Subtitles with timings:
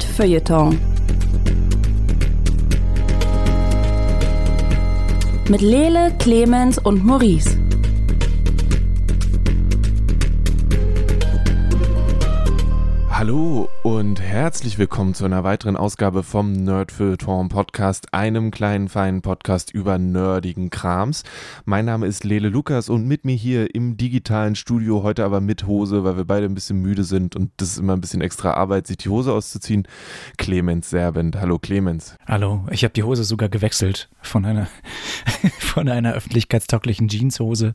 [0.00, 0.78] Feuilleton.
[5.50, 7.61] Mit Lele, Clemens und Maurice.
[13.22, 19.70] Hallo und herzlich willkommen zu einer weiteren Ausgabe vom Nerdfilter Podcast, einem kleinen feinen Podcast
[19.70, 21.22] über nerdigen Krams.
[21.64, 25.68] Mein Name ist Lele Lukas und mit mir hier im digitalen Studio, heute aber mit
[25.68, 28.54] Hose, weil wir beide ein bisschen müde sind und das ist immer ein bisschen extra
[28.54, 29.86] Arbeit, sich die Hose auszuziehen.
[30.36, 31.40] Clemens Serbent.
[31.40, 32.16] Hallo Clemens.
[32.26, 34.66] Hallo, ich habe die Hose sogar gewechselt von einer,
[35.60, 37.74] von einer öffentlichkeitstauglichen Jeanshose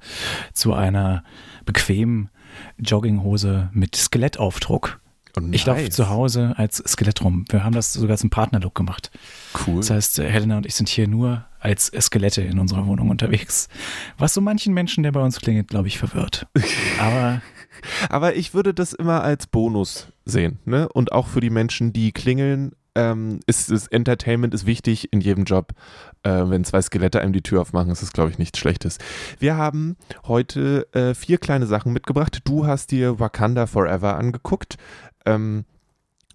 [0.51, 1.23] zu einer
[1.65, 2.31] bequemen
[2.79, 4.99] Jogginghose mit Skelettaufdruck.
[5.37, 5.55] Oh, nice.
[5.55, 7.45] Ich laufe zu Hause als Skelett rum.
[7.49, 9.11] Wir haben das sogar zum Partnerlook gemacht.
[9.65, 9.77] Cool.
[9.77, 13.67] Das heißt, Helena und ich sind hier nur als Skelette in unserer Wohnung unterwegs.
[14.17, 16.47] Was so manchen Menschen, der bei uns klingelt, glaube ich, verwirrt.
[16.99, 17.41] Aber.
[18.09, 20.57] Aber ich würde das immer als Bonus sehen.
[20.65, 20.89] Ne?
[20.89, 25.43] Und auch für die Menschen, die klingeln, ähm, ist, ist Entertainment ist wichtig in jedem
[25.43, 25.73] Job.
[26.23, 28.97] Äh, wenn zwei Skelette einem die Tür aufmachen, ist das, glaube ich, nichts Schlechtes.
[29.37, 32.39] Wir haben heute äh, vier kleine Sachen mitgebracht.
[32.43, 34.77] Du hast dir Wakanda Forever angeguckt.
[35.27, 35.65] Ähm,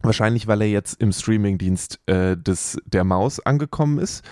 [0.03, 4.25] Wahrscheinlich, weil er jetzt im Streamingdienst äh, des, der Maus angekommen ist.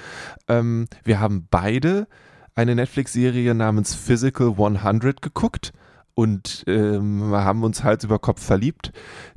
[0.49, 2.09] Ähm, wir haben beide
[2.57, 5.73] eine Netflix-Serie namens Physical 100 geguckt
[6.15, 8.93] und ähm, haben uns Hals über Kopf verliebt.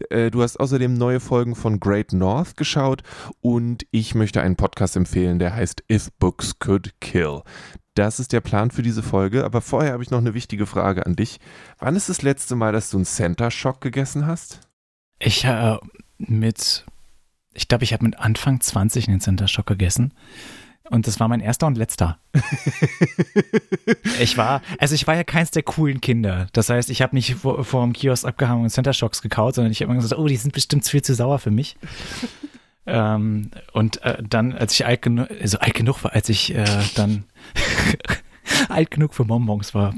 [0.10, 3.04] Äh, du hast außerdem neue Folgen von Great North geschaut
[3.42, 7.42] und ich möchte einen Podcast empfehlen, der heißt If Books Could Kill.
[7.94, 11.06] Das ist der Plan für diese Folge, aber vorher habe ich noch eine wichtige Frage
[11.06, 11.40] an dich.
[11.78, 14.62] Wann ist das letzte Mal, dass du einen Center Shock gegessen hast?
[15.24, 15.78] Ich äh,
[16.18, 16.86] mit,
[17.54, 20.14] ich glaube, ich habe mit Anfang 20 einen Center Shock gegessen.
[20.90, 22.20] Und das war mein erster und letzter.
[24.20, 26.48] ich war, also ich war ja keins der coolen Kinder.
[26.52, 29.72] Das heißt, ich habe nicht vor, vor dem Kiosk abgehangen und Center Shocks gekaut, sondern
[29.72, 31.78] ich habe immer gesagt, oh, die sind bestimmt viel zu sauer für mich.
[32.86, 36.66] ähm, und äh, dann, als ich alt genug, also alt genug war, als ich äh,
[36.96, 37.24] dann
[38.68, 39.94] alt genug für Bonbons war,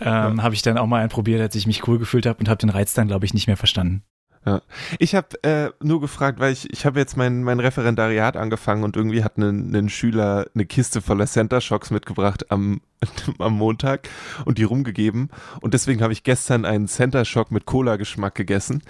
[0.00, 0.42] ähm, ja.
[0.42, 2.58] habe ich dann auch mal einen probiert, als ich mich cool gefühlt habe und habe
[2.58, 4.04] den Reiz dann, glaube ich, nicht mehr verstanden.
[4.46, 4.62] Ja.
[4.98, 8.96] Ich habe äh, nur gefragt, weil ich, ich habe jetzt mein, mein Referendariat angefangen und
[8.96, 12.80] irgendwie hat ein Schüler eine Kiste voller Center Shocks mitgebracht am,
[13.38, 14.08] am Montag
[14.46, 15.28] und die rumgegeben.
[15.60, 18.82] Und deswegen habe ich gestern einen Center Shock mit Cola-Geschmack gegessen.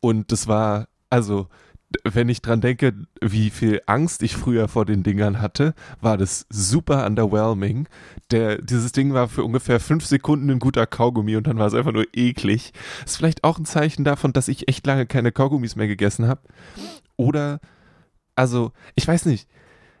[0.00, 1.48] Und das war, also
[2.04, 6.46] wenn ich dran denke, wie viel Angst ich früher vor den Dingern hatte, war das
[6.48, 7.88] super underwhelming.
[8.30, 11.74] Der, dieses Ding war für ungefähr fünf Sekunden ein guter Kaugummi und dann war es
[11.74, 12.72] einfach nur eklig.
[13.04, 16.42] Ist vielleicht auch ein Zeichen davon, dass ich echt lange keine Kaugummis mehr gegessen habe.
[17.16, 17.60] Oder,
[18.36, 19.48] also, ich weiß nicht,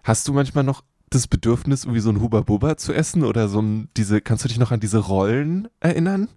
[0.04, 3.60] hast du manchmal noch das Bedürfnis, irgendwie so ein Huba Bubba zu essen oder so
[3.60, 6.28] ein, diese, kannst du dich noch an diese Rollen erinnern?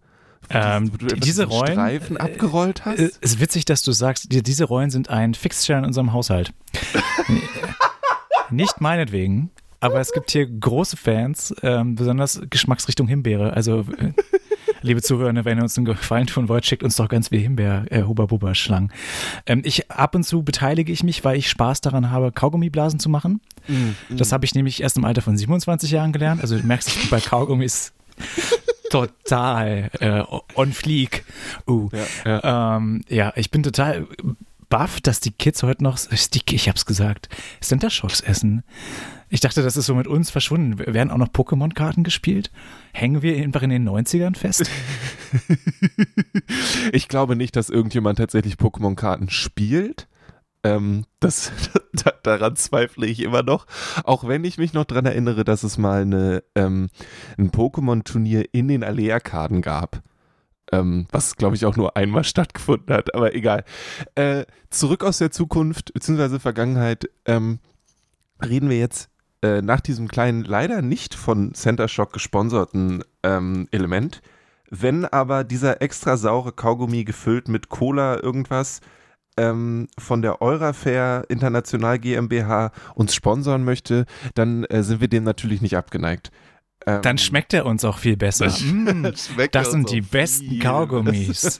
[0.49, 1.73] Ähm, die, diese Rollen.
[1.73, 2.99] Streifen abgerollt hast?
[2.99, 6.13] Äh, es ist witzig, dass du sagst, die, diese Rollen sind ein Fixture in unserem
[6.13, 6.53] Haushalt.
[8.49, 9.49] Nicht meinetwegen,
[9.79, 13.53] aber es gibt hier große Fans, ähm, besonders Geschmacksrichtung Himbeere.
[13.53, 14.13] Also, äh,
[14.81, 17.85] liebe Zuhörer, wenn ihr uns einen Gefallen tun wollt, schickt uns doch ganz viel Himbeer,
[17.89, 18.91] äh, Huba Buba Schlangen.
[19.45, 23.09] Ähm, ich ab und zu beteilige ich mich, weil ich Spaß daran habe, Kaugummiblasen zu
[23.09, 23.41] machen.
[23.67, 23.73] Mm,
[24.09, 24.17] mm.
[24.17, 26.41] Das habe ich nämlich erst im Alter von 27 Jahren gelernt.
[26.41, 27.93] Also du merkst, bei Kaugummis
[28.93, 30.23] total äh,
[30.55, 31.25] on fleek.
[31.67, 31.89] Uh.
[31.91, 32.77] Ja, ja.
[32.77, 34.07] Ähm, ja, ich bin total
[34.69, 38.63] baff, dass die Kids heute noch, ich hab's gesagt, Center Shocks essen.
[39.29, 40.77] Ich dachte, das ist so mit uns verschwunden.
[40.77, 42.51] Werden auch noch Pokémon-Karten gespielt?
[42.91, 44.69] Hängen wir einfach in den 90ern fest?
[46.91, 50.07] ich glaube nicht, dass irgendjemand tatsächlich Pokémon-Karten spielt.
[50.63, 51.51] Ähm, das,
[52.24, 53.66] daran zweifle ich immer noch.
[54.03, 56.90] Auch wenn ich mich noch daran erinnere, dass es mal eine, ähm,
[57.38, 60.02] ein Pokémon-Turnier in den Alea-Karten gab.
[60.72, 63.66] Ähm, was, glaube ich, auch nur einmal stattgefunden hat, aber egal.
[64.16, 67.59] Äh, zurück aus der Zukunft, beziehungsweise Vergangenheit, ähm,
[68.44, 69.09] reden wir jetzt
[69.41, 74.22] äh, nach diesem kleinen, leider nicht von Center Shock gesponserten ähm, Element.
[74.69, 78.79] Wenn aber dieser extra saure Kaugummi gefüllt mit Cola irgendwas
[79.38, 85.62] ähm, von der Eurafair International GmbH uns sponsern möchte, dann äh, sind wir dem natürlich
[85.62, 86.32] nicht abgeneigt.
[86.85, 88.46] Ähm, dann schmeckt er uns auch viel besser.
[88.53, 89.08] Das, mm,
[89.52, 91.59] das sind die besten Kaugummis.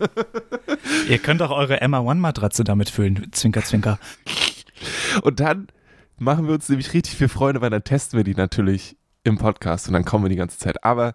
[1.10, 3.28] Ihr könnt auch eure Emma One Matratze damit füllen.
[3.32, 4.00] Zwinker, zwinker.
[5.22, 5.68] Und dann
[6.18, 9.88] machen wir uns nämlich richtig viel Freude, weil dann testen wir die natürlich im Podcast
[9.88, 10.84] und dann kommen wir die ganze Zeit.
[10.84, 11.14] Aber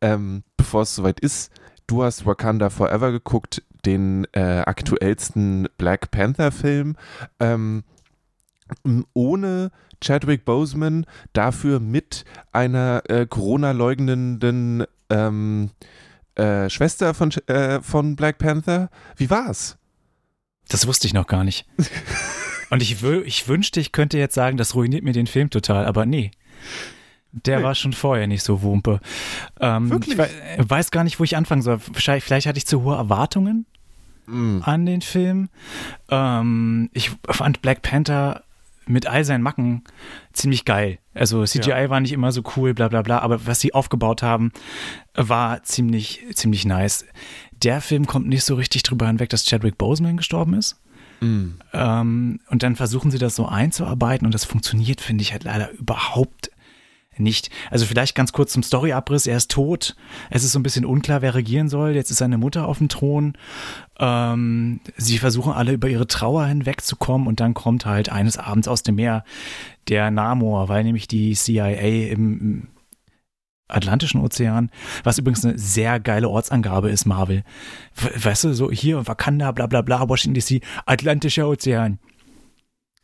[0.00, 1.52] ähm, bevor es soweit ist,
[1.88, 6.96] du hast Wakanda Forever geguckt den äh, aktuellsten Black Panther-Film.
[7.40, 7.82] Ähm,
[9.14, 9.70] ohne
[10.00, 15.70] Chadwick Boseman, dafür mit einer äh, Corona-leugnenden ähm,
[16.34, 18.90] äh, Schwester von, äh, von Black Panther.
[19.16, 19.78] Wie war's?
[20.68, 21.66] Das wusste ich noch gar nicht.
[22.70, 26.04] Und ich, ich wünschte, ich könnte jetzt sagen, das ruiniert mir den Film total, aber
[26.04, 26.30] nee.
[27.32, 27.64] Der nee.
[27.64, 29.00] war schon vorher nicht so Wumpe.
[29.60, 30.18] Ähm, Wirklich?
[30.18, 31.78] Ich weiß gar nicht, wo ich anfangen soll.
[31.78, 33.66] Vielleicht, vielleicht hatte ich zu hohe Erwartungen
[34.26, 34.60] mm.
[34.62, 35.48] an den Film.
[36.10, 38.44] Ähm, ich fand Black Panther
[38.86, 39.84] mit all seinen Macken
[40.32, 40.98] ziemlich geil.
[41.14, 41.90] Also CGI ja.
[41.90, 44.52] war nicht immer so cool, bla bla bla, aber was sie aufgebaut haben,
[45.14, 47.04] war ziemlich, ziemlich nice.
[47.52, 50.80] Der Film kommt nicht so richtig drüber hinweg, dass Chadwick Boseman gestorben ist.
[51.20, 51.54] Mm.
[51.72, 55.70] Ähm, und dann versuchen sie das so einzuarbeiten und das funktioniert, finde ich, halt leider
[55.72, 56.50] überhaupt
[57.20, 57.50] nicht.
[57.70, 59.26] Also vielleicht ganz kurz zum Storyabriss.
[59.26, 59.96] Er ist tot.
[60.30, 61.94] Es ist so ein bisschen unklar, wer regieren soll.
[61.94, 63.34] Jetzt ist seine Mutter auf dem Thron.
[63.98, 68.82] Ähm, sie versuchen alle über ihre Trauer hinwegzukommen und dann kommt halt eines Abends aus
[68.82, 69.24] dem Meer
[69.88, 72.68] der Namor, weil nämlich die CIA im
[73.68, 74.70] Atlantischen Ozean,
[75.04, 77.44] was übrigens eine sehr geile Ortsangabe ist, Marvel.
[77.94, 81.98] Weißt du, so hier Wakanda, bla bla bla, Washington DC, Atlantischer Ozean.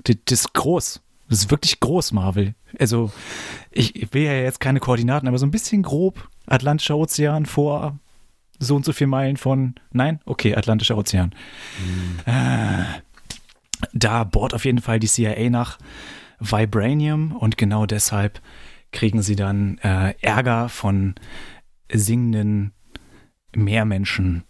[0.04, 1.03] Das, ist groß.
[1.34, 2.54] Das ist wirklich groß, Marvel.
[2.78, 3.10] Also,
[3.72, 7.98] ich will ja jetzt keine Koordinaten, aber so ein bisschen grob Atlantischer Ozean vor
[8.60, 9.74] so und so viel Meilen von.
[9.90, 10.20] Nein?
[10.26, 11.34] Okay, Atlantischer Ozean.
[11.84, 12.32] Mhm.
[12.32, 12.84] Äh,
[13.92, 15.78] da bohrt auf jeden Fall die CIA nach
[16.38, 18.40] Vibranium und genau deshalb
[18.92, 21.16] kriegen sie dann äh, Ärger von
[21.92, 22.74] singenden
[23.56, 24.44] Meermenschen,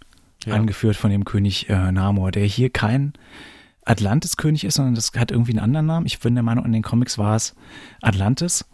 [0.45, 0.53] ja.
[0.53, 3.15] angeführt von dem König äh, Namor, der hier kein
[3.85, 6.07] Atlantis-König ist, sondern das hat irgendwie einen anderen Namen.
[6.07, 7.55] Ich bin der Meinung, in den Comics war es
[8.03, 8.65] Atlantis.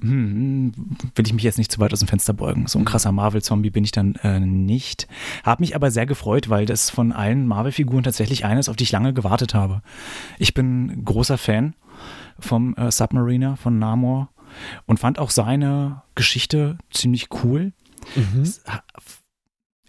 [0.00, 0.72] Hm,
[1.14, 2.66] will ich mich jetzt nicht zu weit aus dem Fenster beugen.
[2.66, 5.08] So ein krasser Marvel-Zombie bin ich dann äh, nicht.
[5.42, 8.92] Hab mich aber sehr gefreut, weil das von allen Marvel-Figuren tatsächlich eines, auf die ich
[8.92, 9.82] lange gewartet habe.
[10.38, 11.74] Ich bin großer Fan
[12.38, 14.28] vom äh, Submariner, von Namor
[14.86, 17.72] und fand auch seine Geschichte ziemlich cool.
[18.14, 18.44] Mhm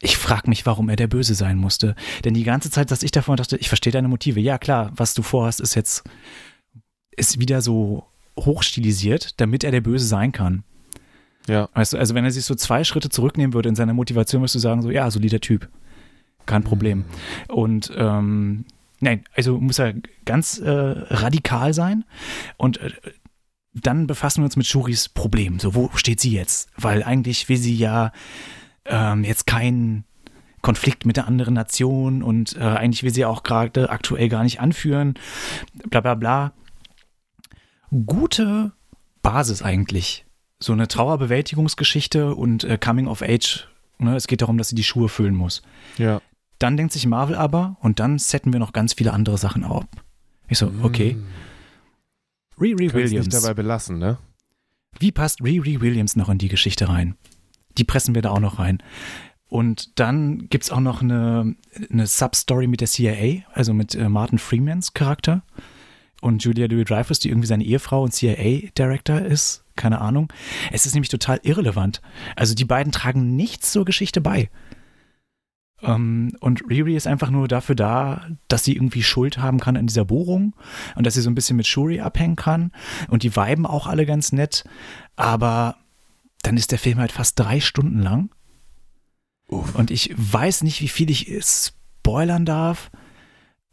[0.02, 1.96] ich frage mich, warum er der Böse sein musste.
[2.24, 4.40] Denn die ganze Zeit, dass ich davon dachte, ich verstehe deine Motive.
[4.40, 6.04] Ja, klar, was du vorhast, ist jetzt,
[7.12, 8.06] ist wieder so
[8.40, 10.64] hochstilisiert, damit er der Böse sein kann.
[11.48, 11.70] Ja.
[11.74, 14.56] Weißt du, also wenn er sich so zwei Schritte zurücknehmen würde in seiner Motivation, würdest
[14.56, 15.70] du sagen, so, ja, solider Typ.
[16.46, 17.00] Kein Problem.
[17.00, 17.54] Mhm.
[17.54, 18.66] Und ähm,
[19.00, 19.94] nein, also muss er
[20.26, 22.06] ganz äh, radikal sein.
[22.58, 22.92] Und äh,
[23.74, 25.60] dann befassen wir uns mit Shuris Problem.
[25.60, 26.70] So, wo steht sie jetzt?
[26.78, 28.12] Weil eigentlich will sie ja
[28.88, 30.04] ähm, jetzt kein
[30.62, 34.60] Konflikt mit der anderen Nation und äh, eigentlich will sie auch gerade aktuell gar nicht
[34.60, 35.16] anführen.
[35.90, 36.54] Bla bla bla.
[38.06, 38.72] Gute
[39.22, 40.26] Basis eigentlich.
[40.60, 43.68] So eine Trauerbewältigungsgeschichte und äh, Coming of Age.
[44.00, 44.16] Ne?
[44.16, 45.62] Es geht darum, dass sie die Schuhe füllen muss.
[45.98, 46.22] Ja.
[46.60, 49.86] Dann denkt sich Marvel aber und dann setten wir noch ganz viele andere Sachen auf.
[50.50, 51.14] Ich so, okay.
[51.14, 51.28] Mm.
[52.60, 53.28] Riri Williams.
[53.28, 54.18] nicht dabei belassen, ne?
[55.00, 57.16] Wie passt Riri Williams noch in die Geschichte rein?
[57.78, 58.82] Die pressen wir da auch noch rein.
[59.50, 61.56] Und dann gibt es auch noch eine,
[61.90, 65.42] eine Substory mit der CIA, also mit äh, Martin Freemans Charakter
[66.22, 69.64] und Julia Louis-Dreyfus, die irgendwie seine Ehefrau und CIA-Director ist.
[69.76, 70.34] Keine Ahnung.
[70.72, 72.02] Es ist nämlich total irrelevant.
[72.36, 74.50] Also die beiden tragen nichts zur Geschichte bei.
[75.80, 79.78] Um, ähm, und Riri ist einfach nur dafür da, dass sie irgendwie Schuld haben kann
[79.78, 80.56] an dieser Bohrung
[80.96, 82.72] und dass sie so ein bisschen mit Shuri abhängen kann.
[83.10, 84.64] Und die weiben auch alle ganz nett.
[85.16, 85.76] Aber
[86.48, 88.30] dann ist der Film halt fast drei Stunden lang.
[89.50, 89.76] Uff.
[89.76, 92.90] Und ich weiß nicht, wie viel ich spoilern darf,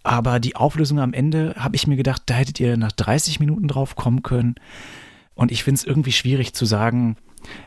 [0.02, 3.69] aber die Auflösung am Ende habe ich mir gedacht, da hättet ihr nach 30 Minuten
[3.69, 4.57] drauf kommen können.
[5.35, 7.16] Und ich finde es irgendwie schwierig zu sagen,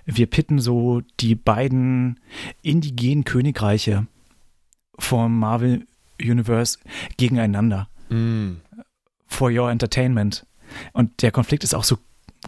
[0.06, 2.20] wir pitten so die beiden
[2.62, 4.08] indigenen Königreiche
[5.00, 5.88] vom Marvel
[6.22, 6.80] Universe
[7.16, 7.88] gegeneinander.
[8.10, 8.56] Mm.
[9.26, 10.46] For your entertainment.
[10.92, 11.98] Und der Konflikt ist auch so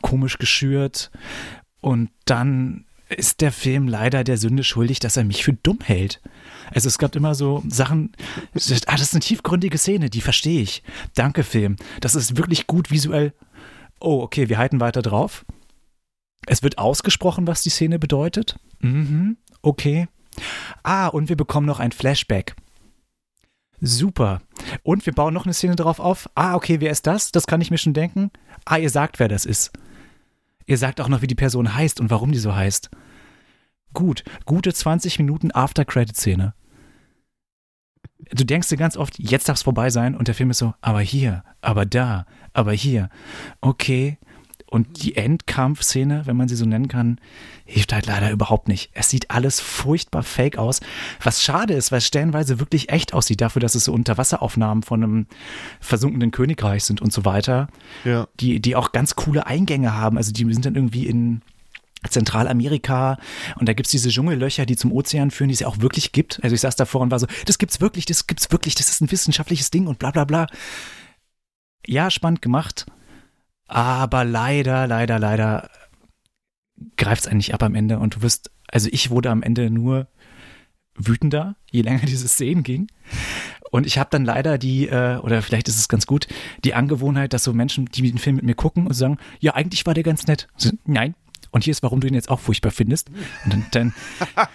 [0.01, 1.09] komisch geschürt
[1.81, 6.21] und dann ist der Film leider der Sünde schuldig, dass er mich für dumm hält.
[6.71, 8.11] Also es gab immer so Sachen,
[8.53, 8.69] ah, das
[9.01, 10.83] ist eine tiefgründige Szene, die verstehe ich.
[11.15, 11.77] Danke, Film.
[12.01, 13.33] Das ist wirklich gut visuell.
[13.99, 15.45] Oh, okay, wir halten weiter drauf.
[16.45, 18.59] Es wird ausgesprochen, was die Szene bedeutet.
[18.79, 20.07] Mhm, okay.
[20.83, 22.55] Ah, und wir bekommen noch ein Flashback.
[23.81, 24.41] Super.
[24.83, 26.29] Und wir bauen noch eine Szene drauf auf.
[26.35, 27.31] Ah, okay, wer ist das?
[27.31, 28.29] Das kann ich mir schon denken.
[28.65, 29.71] Ah, ihr sagt, wer das ist.
[30.69, 32.91] Ihr sagt auch noch, wie die Person heißt und warum die so heißt.
[33.95, 36.53] Gut, gute 20 Minuten After-Credit-Szene.
[38.31, 40.75] Du denkst dir ganz oft, jetzt darf es vorbei sein und der Film ist so,
[40.79, 43.09] aber hier, aber da, aber hier.
[43.61, 44.19] Okay,
[44.69, 47.19] und die Endkampfszene, wenn man sie so nennen kann,
[47.65, 48.91] hilft halt leider überhaupt nicht.
[48.93, 50.79] Es sieht alles furchtbar fake aus.
[51.23, 55.03] Was schade ist, weil es stellenweise wirklich echt aussieht, dafür, dass es so Unterwasseraufnahmen von
[55.03, 55.27] einem
[55.79, 57.67] versunkenen Königreich sind und so weiter.
[58.05, 58.27] Ja.
[58.39, 60.17] Die, die auch ganz coole Eingänge haben.
[60.17, 61.41] Also die sind dann irgendwie in
[62.07, 63.17] Zentralamerika
[63.59, 66.39] und da gibt's diese Dschungellöcher, die zum Ozean führen, die es ja auch wirklich gibt.
[66.43, 69.01] Also ich saß davor und war so, das gibt's wirklich, das gibt's wirklich, das ist
[69.01, 70.47] ein wissenschaftliches Ding und bla bla bla.
[71.85, 72.85] Ja, spannend gemacht,
[73.69, 75.69] aber leider, leider, leider
[76.97, 80.07] greift's eigentlich ab am Ende und du wirst, also ich wurde am Ende nur
[80.95, 82.87] wütender, je länger diese Szenen ging.
[83.71, 86.27] Und ich habe dann leider die, äh, oder vielleicht ist es ganz gut,
[86.63, 89.85] die Angewohnheit, dass so Menschen, die den Film mit mir gucken und sagen, ja, eigentlich
[89.85, 90.47] war der ganz nett.
[90.57, 91.13] So, nein,
[91.51, 93.09] und hier ist, warum du ihn jetzt auch furchtbar findest.
[93.45, 93.93] Und dann, dann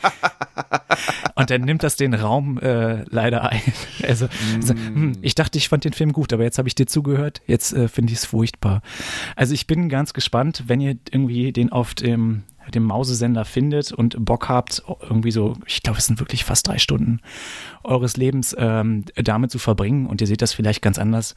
[1.35, 3.61] und dann nimmt das den Raum äh, leider ein.
[4.07, 6.87] Also, also hm, ich dachte, ich fand den Film gut, aber jetzt habe ich dir
[6.87, 7.41] zugehört.
[7.47, 8.83] Jetzt äh, finde ich es furchtbar.
[9.35, 14.17] Also ich bin ganz gespannt, wenn ihr irgendwie den auf dem dem Mausesender findet und
[14.25, 17.21] Bock habt, irgendwie so, ich glaube, es sind wirklich fast drei Stunden
[17.83, 21.35] eures Lebens ähm, damit zu verbringen und ihr seht das vielleicht ganz anders,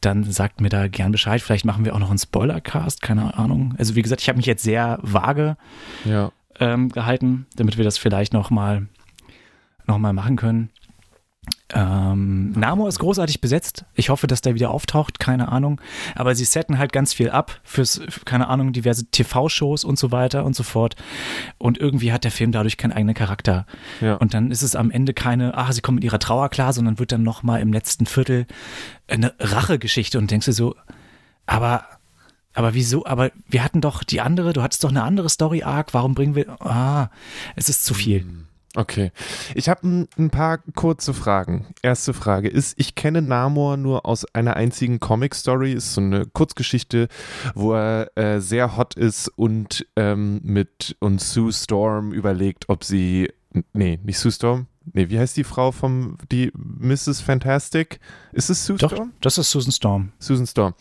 [0.00, 1.42] dann sagt mir da gern Bescheid.
[1.42, 3.74] Vielleicht machen wir auch noch einen Spoilercast, keine Ahnung.
[3.78, 5.56] Also wie gesagt, ich habe mich jetzt sehr vage
[6.04, 6.32] ja.
[6.58, 8.86] ähm, gehalten, damit wir das vielleicht noch mal,
[9.90, 10.70] noch mal machen können.
[11.72, 13.84] Ähm, Namor ist großartig besetzt.
[13.94, 15.80] Ich hoffe, dass der wieder auftaucht, keine Ahnung.
[16.14, 20.44] Aber sie setten halt ganz viel ab fürs, keine Ahnung, diverse TV-Shows und so weiter
[20.44, 20.96] und so fort.
[21.58, 23.66] Und irgendwie hat der Film dadurch keinen eigenen Charakter.
[24.00, 24.14] Ja.
[24.16, 26.98] Und dann ist es am Ende keine, ach, sie kommen mit ihrer Trauer klar, sondern
[26.98, 28.46] wird dann nochmal im letzten Viertel
[29.08, 30.74] eine Rachegeschichte und denkst du so,
[31.46, 31.84] aber
[32.52, 33.06] aber wieso?
[33.06, 36.60] Aber wir hatten doch die andere, du hattest doch eine andere Story-Arc, warum bringen wir.
[36.60, 37.10] Ah,
[37.54, 38.22] es ist zu viel.
[38.22, 38.49] Hm.
[38.76, 39.10] Okay.
[39.54, 41.66] Ich habe ein, ein, paar kurze Fragen.
[41.82, 45.72] Erste Frage ist, ich kenne Namor nur aus einer einzigen Comic-Story.
[45.72, 47.08] Ist so eine Kurzgeschichte,
[47.54, 53.32] wo er äh, sehr hot ist und ähm, mit und Sue Storm überlegt, ob sie.
[53.72, 54.66] Nee, nicht Sue Storm.
[54.92, 57.20] Nee, wie heißt die Frau vom, die Mrs.
[57.20, 57.98] Fantastic?
[58.32, 59.12] Ist es Sue Doch, Storm?
[59.20, 60.12] Das ist Susan Storm.
[60.18, 60.74] Susan Storm.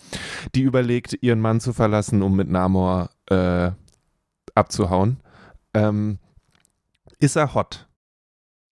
[0.56, 3.72] Die überlegt, ihren Mann zu verlassen, um mit Namor äh,
[4.56, 5.18] abzuhauen.
[5.74, 6.20] Ähm,
[7.20, 7.88] ist er hot?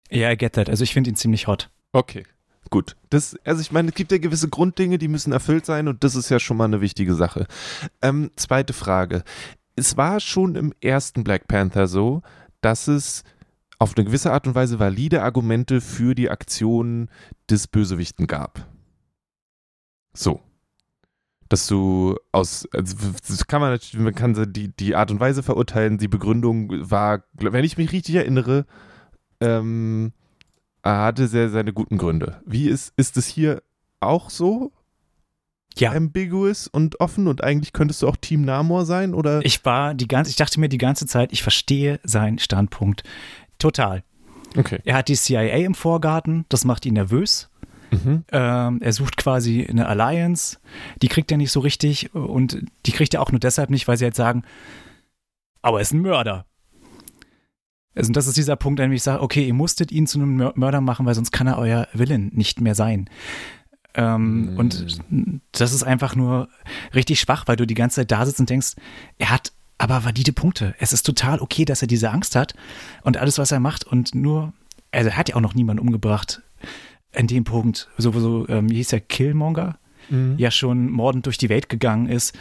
[0.09, 0.69] Ja, yeah, I get that.
[0.69, 1.69] Also ich finde ihn ziemlich hot.
[1.91, 2.25] Okay,
[2.69, 2.95] gut.
[3.09, 6.15] Das, also ich meine, es gibt ja gewisse Grunddinge, die müssen erfüllt sein und das
[6.15, 7.47] ist ja schon mal eine wichtige Sache.
[8.01, 9.23] Ähm, zweite Frage.
[9.75, 12.21] Es war schon im ersten Black Panther so,
[12.61, 13.23] dass es
[13.79, 17.09] auf eine gewisse Art und Weise valide Argumente für die Aktion
[17.49, 18.65] des Bösewichten gab.
[20.13, 20.41] So.
[21.49, 22.95] Dass du aus, also
[23.27, 27.23] das kann man natürlich, man kann die, die Art und Weise verurteilen, die Begründung war,
[27.33, 28.65] wenn ich mich richtig erinnere,
[29.39, 30.11] ähm,
[30.83, 32.41] er hatte sehr seine guten Gründe.
[32.45, 33.61] Wie ist, ist es hier
[33.99, 34.71] auch so?
[35.77, 35.91] Ja.
[35.91, 39.45] Ambiguous und offen und eigentlich könntest du auch Team Namor sein, oder?
[39.45, 43.03] Ich war die ganze, ich dachte mir die ganze Zeit, ich verstehe seinen Standpunkt
[43.59, 44.03] total.
[44.55, 44.79] Okay.
[44.85, 47.49] Er hat die CIA im Vorgarten, das macht ihn nervös.
[47.91, 48.23] Mhm.
[48.31, 50.57] Ähm, er sucht quasi eine Alliance,
[51.01, 53.97] die kriegt er nicht so richtig und die kriegt er auch nur deshalb nicht, weil
[53.97, 54.43] sie halt sagen,
[55.61, 56.45] aber er ist ein Mörder.
[57.95, 60.51] Also das ist dieser Punkt, an dem ich sage, okay, ihr musstet ihn zu einem
[60.55, 63.09] Mörder machen, weil sonst kann er euer Willen nicht mehr sein.
[63.95, 64.57] Ähm, mm.
[64.59, 64.99] Und
[65.53, 66.47] das ist einfach nur
[66.93, 68.75] richtig schwach, weil du die ganze Zeit da sitzt und denkst,
[69.17, 70.75] er hat aber valide Punkte.
[70.79, 72.53] Es ist total okay, dass er diese Angst hat
[73.01, 74.53] und alles, was er macht und nur,
[74.91, 76.41] also er hat ja auch noch niemanden umgebracht
[77.17, 79.77] in dem Punkt, so, so ähm, hieß der Killmonger,
[80.09, 80.35] mhm.
[80.37, 82.37] ja schon mordend durch die Welt gegangen ist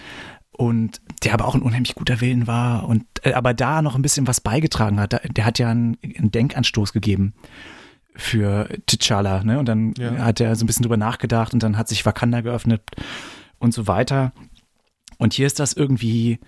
[0.52, 4.02] und der aber auch ein unheimlich guter Willen war und äh, aber da noch ein
[4.02, 5.20] bisschen was beigetragen hat.
[5.36, 7.34] Der hat ja einen, einen Denkanstoß gegeben
[8.14, 9.58] für T'Challa, ne?
[9.58, 10.18] Und dann ja.
[10.18, 12.82] hat er so ein bisschen drüber nachgedacht und dann hat sich Wakanda geöffnet
[13.58, 14.32] und so weiter.
[15.18, 16.38] Und hier ist das irgendwie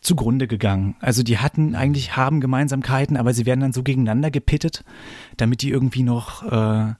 [0.00, 0.96] zugrunde gegangen.
[1.00, 4.84] Also die hatten eigentlich haben Gemeinsamkeiten, aber sie werden dann so gegeneinander gepittet,
[5.36, 6.94] damit die irgendwie noch äh,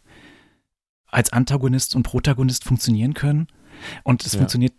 [1.07, 3.49] als Antagonist und Protagonist funktionieren können.
[4.05, 4.39] Und es ja.
[4.39, 4.75] funktioniert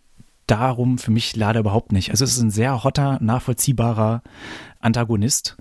[0.46, 2.10] darum für mich leider überhaupt nicht.
[2.10, 4.22] Also es ist ein sehr hotter, nachvollziehbarer
[4.80, 5.56] Antagonist.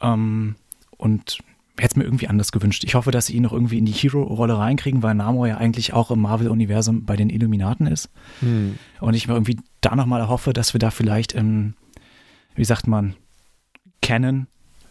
[0.00, 0.56] Ähm,
[0.96, 1.38] und
[1.78, 2.84] hätte es mir irgendwie anders gewünscht.
[2.84, 5.92] Ich hoffe, dass sie ihn noch irgendwie in die Hero-Rolle reinkriegen, weil Namor ja eigentlich
[5.92, 8.10] auch im Marvel-Universum bei den Illuminaten ist.
[8.40, 8.78] Hm.
[9.00, 11.74] Und ich mir irgendwie da nochmal hoffe, dass wir da vielleicht im,
[12.54, 13.14] wie sagt man,
[14.00, 14.46] Canon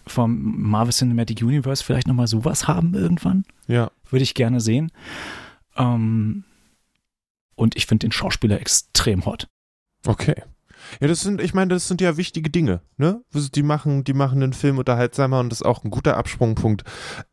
[0.08, 3.46] vom Marvel Cinematic Universe vielleicht nochmal sowas haben irgendwann.
[3.68, 3.90] Ja.
[4.10, 4.92] Würde ich gerne sehen.
[5.76, 6.44] Ähm,
[7.56, 9.48] und ich finde den Schauspieler extrem hot.
[10.06, 10.36] Okay.
[11.00, 13.22] Ja, das sind, ich meine, das sind ja wichtige Dinge, ne?
[13.34, 16.84] Die machen, die machen den Film unterhaltsamer und das ist auch ein guter Absprungpunkt,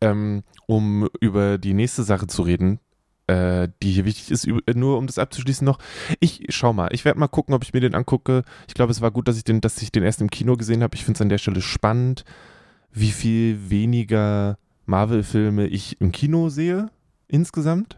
[0.01, 2.79] ähm, um über die nächste Sache zu reden,
[3.27, 5.79] äh, die hier wichtig ist, nur um das abzuschließen noch.
[6.19, 8.43] Ich schau mal, ich werde mal gucken, ob ich mir den angucke.
[8.67, 10.83] Ich glaube, es war gut, dass ich den, dass ich den erst im Kino gesehen
[10.83, 10.95] habe.
[10.95, 12.25] Ich finde es an der Stelle spannend,
[12.91, 16.89] wie viel weniger Marvel-Filme ich im Kino sehe
[17.27, 17.97] insgesamt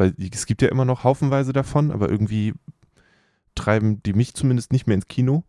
[0.00, 2.54] weil es gibt ja immer noch haufenweise davon, aber irgendwie
[3.54, 5.44] treiben die mich zumindest nicht mehr ins Kino.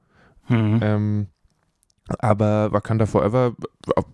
[0.48, 0.79] Mhm.
[0.81, 1.27] Ähm,
[2.20, 3.53] aber Wakanda Forever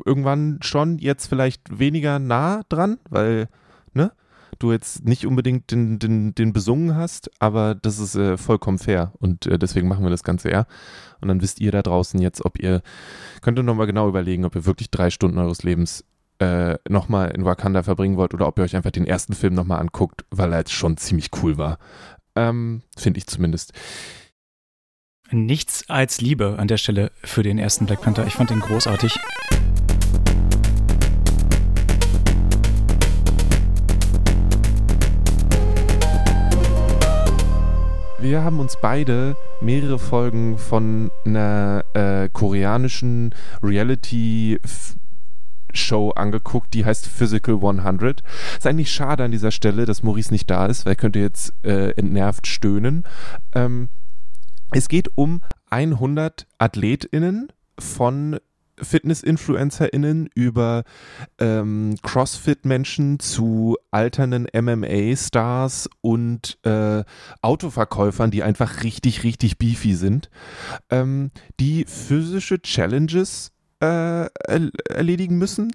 [0.05, 3.49] irgendwann schon jetzt vielleicht weniger nah dran, weil,
[3.93, 4.11] ne?
[4.59, 9.13] Du jetzt nicht unbedingt den, den, den besungen hast, aber das ist äh, vollkommen fair
[9.19, 10.65] und äh, deswegen machen wir das Ganze eher.
[11.21, 12.81] Und dann wisst ihr da draußen jetzt, ob ihr,
[13.41, 16.05] könnt ihr nochmal genau überlegen, ob ihr wirklich drei Stunden eures Lebens
[16.39, 19.79] äh, nochmal in Wakanda verbringen wollt oder ob ihr euch einfach den ersten Film nochmal
[19.79, 21.77] anguckt, weil er jetzt schon ziemlich cool war.
[22.37, 23.73] Ähm, Finde ich zumindest.
[25.31, 28.27] Nichts als Liebe an der Stelle für den ersten Black Panther.
[28.27, 29.13] Ich fand den großartig.
[38.19, 44.59] Wir haben uns beide mehrere Folgen von einer äh, koreanischen Reality
[45.77, 48.23] Show angeguckt, die heißt Physical 100.
[48.57, 51.53] Ist eigentlich schade an dieser Stelle, dass Maurice nicht da ist, weil er könnte jetzt
[51.63, 53.03] äh, entnervt stöhnen.
[53.53, 53.89] Ähm,
[54.71, 58.39] es geht um 100 AthletInnen von
[58.79, 60.83] Fitness-InfluencerInnen über
[61.39, 67.03] ähm, Crossfit-Menschen zu alternden MMA-Stars und äh,
[67.41, 70.29] Autoverkäufern, die einfach richtig, richtig beefy sind,
[70.89, 74.29] ähm, die physische Challenges äh,
[74.89, 75.71] erledigen müssen,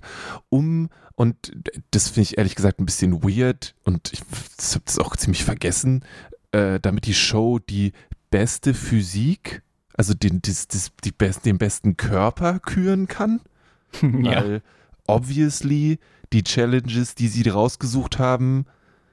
[0.48, 1.52] um und
[1.90, 6.04] das finde ich ehrlich gesagt ein bisschen weird und ich habe das auch ziemlich vergessen,
[6.52, 7.92] äh, damit die Show die
[8.30, 9.62] beste Physik,
[9.94, 13.40] also den, das, das, die best, den besten Körper küren kann.
[14.02, 14.42] ja.
[14.42, 14.62] Weil
[15.06, 15.98] obviously
[16.32, 18.66] die Challenges, die sie rausgesucht haben,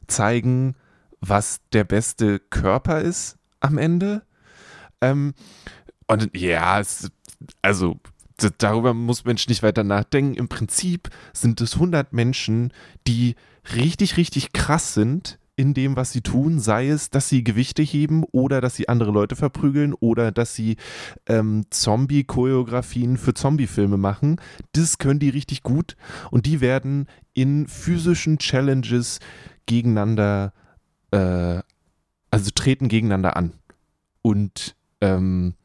[0.08, 0.76] zeigen,
[1.20, 4.24] was der beste Körper ist am Ende.
[5.02, 5.34] Ähm,
[6.08, 7.12] und ja, es,
[7.62, 8.00] also
[8.58, 10.36] darüber muss Mensch nicht weiter nachdenken.
[10.36, 12.74] Im Prinzip sind es 100 Menschen,
[13.08, 13.36] die
[13.76, 18.24] richtig, richtig krass sind in dem, was sie tun, sei es, dass sie Gewichte heben
[18.32, 20.78] oder dass sie andere Leute verprügeln oder dass sie
[21.28, 24.40] ähm, Zombie-Choreografien für Zombie-Filme machen.
[24.72, 25.98] Das können die richtig gut
[26.32, 29.20] und die werden in physischen Challenges
[29.66, 30.54] gegeneinander,
[31.12, 31.60] äh,
[32.32, 33.52] also treten gegeneinander an.
[34.22, 35.56] Und ähm,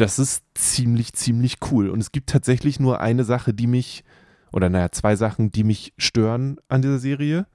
[0.00, 1.90] das ist ziemlich, ziemlich cool.
[1.90, 4.04] Und es gibt tatsächlich nur eine Sache, die mich,
[4.52, 7.46] oder naja, zwei Sachen, die mich stören an dieser Serie.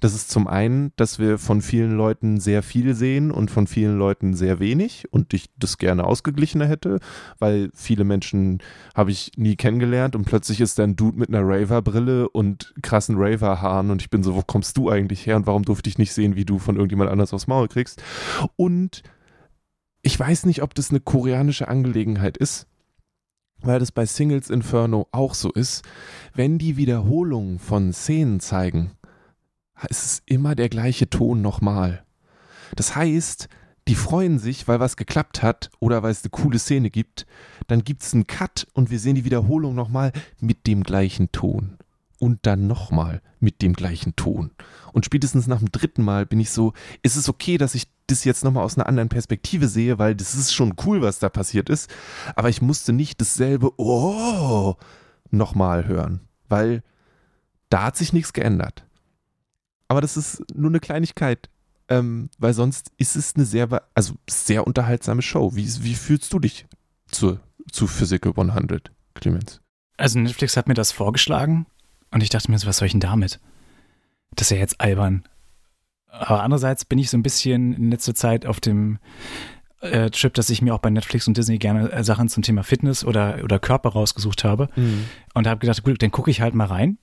[0.00, 3.96] Das ist zum einen, dass wir von vielen Leuten sehr viel sehen und von vielen
[3.96, 6.98] Leuten sehr wenig und ich das gerne ausgeglichener hätte,
[7.38, 8.62] weil viele Menschen
[8.94, 13.16] habe ich nie kennengelernt und plötzlich ist da ein Dude mit einer Raver-Brille und krassen
[13.18, 16.12] Raver-Haaren und ich bin so, wo kommst du eigentlich her und warum durfte ich nicht
[16.12, 18.02] sehen, wie du von irgendjemand anders aufs Maul kriegst?
[18.56, 19.02] Und
[20.06, 22.68] ich weiß nicht, ob das eine koreanische Angelegenheit ist,
[23.58, 25.82] weil das bei Singles Inferno auch so ist.
[26.32, 28.92] Wenn die Wiederholungen von Szenen zeigen,
[29.88, 32.04] ist es immer der gleiche Ton nochmal.
[32.76, 33.48] Das heißt,
[33.88, 37.26] die freuen sich, weil was geklappt hat oder weil es eine coole Szene gibt.
[37.66, 41.78] Dann gibt es einen Cut und wir sehen die Wiederholung nochmal mit dem gleichen Ton
[42.18, 44.50] und dann nochmal mit dem gleichen Ton.
[44.92, 48.24] Und spätestens nach dem dritten Mal bin ich so, ist es okay, dass ich das
[48.24, 51.68] jetzt nochmal aus einer anderen Perspektive sehe, weil das ist schon cool, was da passiert
[51.68, 51.90] ist.
[52.34, 54.74] Aber ich musste nicht dasselbe Oh
[55.30, 56.82] nochmal hören, weil
[57.68, 58.84] da hat sich nichts geändert.
[59.88, 61.48] Aber das ist nur eine Kleinigkeit,
[61.88, 65.54] ähm, weil sonst ist es eine sehr, also sehr unterhaltsame Show.
[65.54, 66.66] Wie, wie fühlst du dich
[67.10, 67.38] zu,
[67.70, 69.60] zu Physical 100, Clemens?
[69.96, 71.66] Also Netflix hat mir das vorgeschlagen
[72.10, 73.40] und ich dachte mir so, was soll ich denn damit?
[74.34, 75.24] Das ist ja jetzt albern.
[76.08, 78.98] Aber andererseits bin ich so ein bisschen in letzter Zeit auf dem
[79.80, 82.62] äh, Trip, dass ich mir auch bei Netflix und Disney gerne äh, Sachen zum Thema
[82.62, 84.68] Fitness oder, oder Körper rausgesucht habe.
[84.76, 85.04] Mhm.
[85.34, 86.98] Und habe gedacht, gut, dann gucke ich halt mal rein.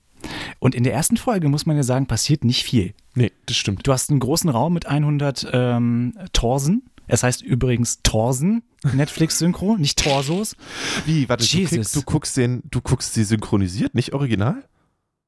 [0.58, 2.94] Und in der ersten Folge, muss man ja sagen, passiert nicht viel.
[3.14, 3.86] Nee, das stimmt.
[3.86, 6.82] Du hast einen großen Raum mit 100 ähm, Torsen.
[7.06, 10.56] Es heißt übrigens Torsen, Netflix-Synchro, nicht Torsos.
[11.04, 14.64] Wie, warte, du, kriegst, du, guckst den, du guckst sie synchronisiert, nicht original?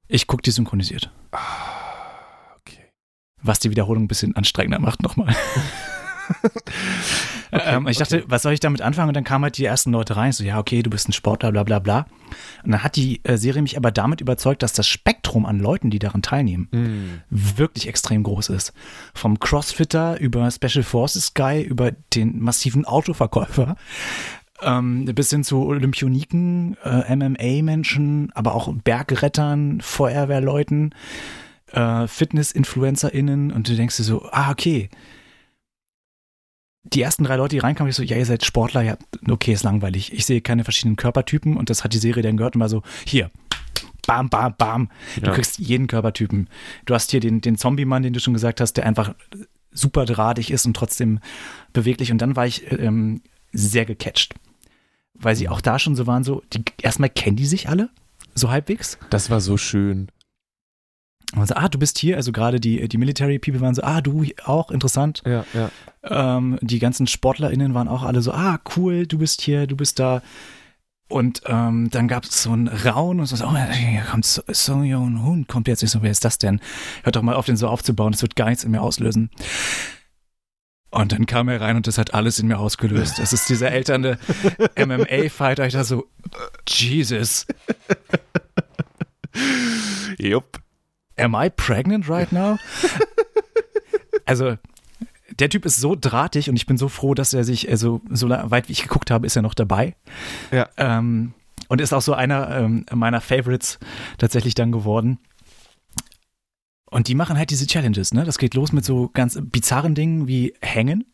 [0.09, 1.11] Ich gucke die synchronisiert.
[1.33, 1.39] Ah,
[2.61, 2.91] okay.
[3.43, 5.35] Was die Wiederholung ein bisschen anstrengender macht nochmal.
[7.53, 8.27] okay, ähm, ich dachte, okay.
[8.29, 9.09] was soll ich damit anfangen?
[9.09, 10.33] Und dann kamen halt die ersten Leute rein.
[10.33, 12.07] So, ja, okay, du bist ein Sportler, bla bla bla.
[12.65, 15.91] Und dann hat die äh, Serie mich aber damit überzeugt, dass das Spektrum an Leuten,
[15.91, 17.23] die daran teilnehmen, mm.
[17.31, 18.73] wirklich extrem groß ist.
[19.15, 23.77] Vom Crossfitter über Special Forces Guy, über den massiven Autoverkäufer
[24.63, 30.95] ähm, bis hin zu Olympioniken, äh, MMA-Menschen, aber auch Bergrettern, Feuerwehrleuten,
[31.73, 34.89] äh, Fitness-InfluencerInnen und du denkst dir so, ah, okay.
[36.85, 38.97] Die ersten drei Leute, die reinkamen, ich so, ja, ihr seid Sportler, ja,
[39.29, 40.13] okay, ist langweilig.
[40.13, 42.83] Ich sehe keine verschiedenen Körpertypen und das hat die Serie dann gehört und war so,
[43.05, 43.31] hier,
[44.07, 44.89] bam, bam, bam.
[45.17, 45.33] Du ja.
[45.33, 46.49] kriegst jeden Körpertypen.
[46.85, 49.15] Du hast hier den, den Zombie-Mann, den du schon gesagt hast, der einfach
[49.73, 51.19] super drahtig ist und trotzdem
[51.73, 52.13] beweglich.
[52.13, 53.21] Und dann war ich ähm,
[53.53, 54.35] sehr gecatcht.
[55.19, 57.91] Weil sie auch da schon so waren, so, die, erstmal kennen die sich alle,
[58.35, 58.99] so halbwegs.
[59.11, 60.09] Das war so schön.
[61.35, 64.01] Und so, ah, du bist hier, also gerade die, die Military People waren so, ah,
[64.01, 65.23] du auch, interessant.
[65.27, 65.71] Ja, ja.
[66.05, 69.99] Ähm, die ganzen SportlerInnen waren auch alle so, ah, cool, du bist hier, du bist
[69.99, 70.23] da.
[71.09, 74.75] Und ähm, dann gab es so ein Raun und so, oh, hier kommt so, so
[74.75, 75.83] ein Hund, kommt jetzt.
[75.83, 76.61] Ich so, wer ist das denn?
[77.03, 79.31] Hört doch mal auf, den so aufzubauen, das wird gar nichts in mir auslösen.
[80.91, 83.19] Und dann kam er rein und das hat alles in mir ausgelöst.
[83.19, 84.19] Das ist dieser elternde
[84.79, 85.67] MMA-Fighter.
[85.67, 86.07] Ich dachte so,
[86.69, 87.47] Jesus.
[90.19, 90.61] Jupp.
[91.19, 92.59] Am I pregnant right now?
[94.27, 94.57] also,
[95.39, 98.29] der Typ ist so drahtig und ich bin so froh, dass er sich, also so
[98.29, 99.95] weit wie ich geguckt habe, ist er noch dabei.
[100.51, 100.69] Ja.
[100.77, 101.35] Ähm,
[101.69, 103.79] und ist auch so einer ähm, meiner Favorites
[104.19, 105.19] tatsächlich dann geworden.
[106.97, 108.25] Und die machen halt diese Challenges, ne?
[108.25, 111.05] Das geht los mit so ganz bizarren Dingen wie Hängen.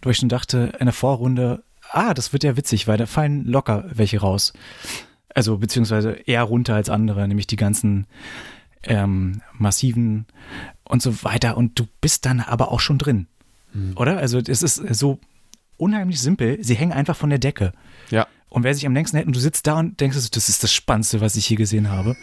[0.00, 3.44] Wo ich schon dachte, in der Vorrunde, ah, das wird ja witzig, weil da fallen
[3.44, 4.52] locker welche raus.
[5.34, 8.06] Also, beziehungsweise eher runter als andere, nämlich die ganzen
[8.84, 10.26] ähm, massiven
[10.84, 11.56] und so weiter.
[11.56, 13.26] Und du bist dann aber auch schon drin.
[13.72, 13.94] Mhm.
[13.96, 14.18] Oder?
[14.18, 15.18] Also, es ist so
[15.78, 16.62] unheimlich simpel.
[16.62, 17.72] Sie hängen einfach von der Decke.
[18.10, 18.28] Ja.
[18.52, 20.70] Und wer sich am längsten hält und du sitzt da und denkst, das ist das
[20.70, 22.16] Spannendste, was ich hier gesehen habe.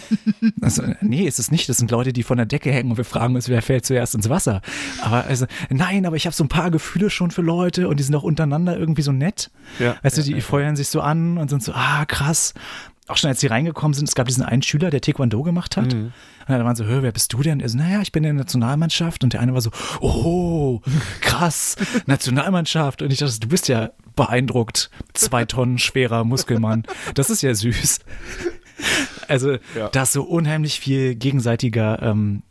[0.60, 1.68] also, nee, ist es nicht.
[1.68, 4.16] Das sind Leute, die von der Decke hängen und wir fragen uns, wer fällt zuerst
[4.16, 4.60] ins Wasser.
[5.02, 8.02] Aber also, nein, aber ich habe so ein paar Gefühle schon für Leute und die
[8.02, 9.52] sind auch untereinander irgendwie so nett.
[9.78, 12.54] Ja, weißt ja, du, die ja, feuern sich so an und sind so, ah, krass.
[13.08, 15.92] Auch schon als sie reingekommen sind, es gab diesen einen Schüler, der Taekwondo gemacht hat.
[15.94, 16.04] Mhm.
[16.46, 17.60] Und dann waren so, hör, wer bist du denn?
[17.60, 19.24] Er so, naja, ich bin in der Nationalmannschaft.
[19.24, 20.80] Und der eine war so, oh,
[21.20, 23.02] krass, Nationalmannschaft.
[23.02, 24.90] Und ich dachte, du bist ja beeindruckt.
[25.14, 26.84] Zwei Tonnen schwerer Muskelmann.
[27.14, 28.00] Das ist ja süß.
[29.26, 29.88] Also, Ja.
[29.90, 32.42] da ist so unheimlich viel gegenseitiger ähm,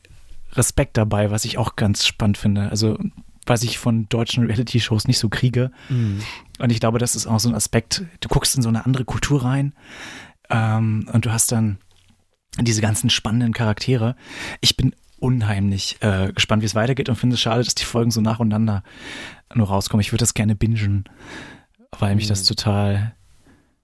[0.53, 2.69] Respekt dabei, was ich auch ganz spannend finde.
[2.69, 2.97] Also,
[3.45, 5.71] was ich von deutschen Reality-Shows nicht so kriege.
[5.89, 6.19] Mhm.
[6.59, 8.03] Und ich glaube, das ist auch so ein Aspekt.
[8.19, 9.73] Du guckst in so eine andere Kultur rein
[10.49, 11.77] ähm, und du hast dann
[12.59, 14.15] diese ganzen spannenden Charaktere.
[14.61, 18.11] Ich bin unheimlich äh, gespannt, wie es weitergeht und finde es schade, dass die Folgen
[18.11, 18.83] so nacheinander
[19.53, 20.01] nur rauskommen.
[20.01, 21.05] Ich würde das gerne bingen,
[21.97, 22.47] weil mich das Mhm.
[22.47, 23.15] total,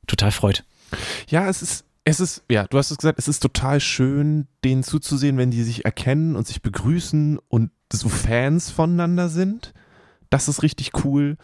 [0.08, 0.64] total freut.
[1.28, 4.84] Ja, es ist, es ist, ja, du hast es gesagt, es ist total schön, denen
[4.84, 9.74] zuzusehen, wenn die sich erkennen und sich begrüßen und so Fans voneinander sind.
[10.30, 11.38] Das ist richtig cool.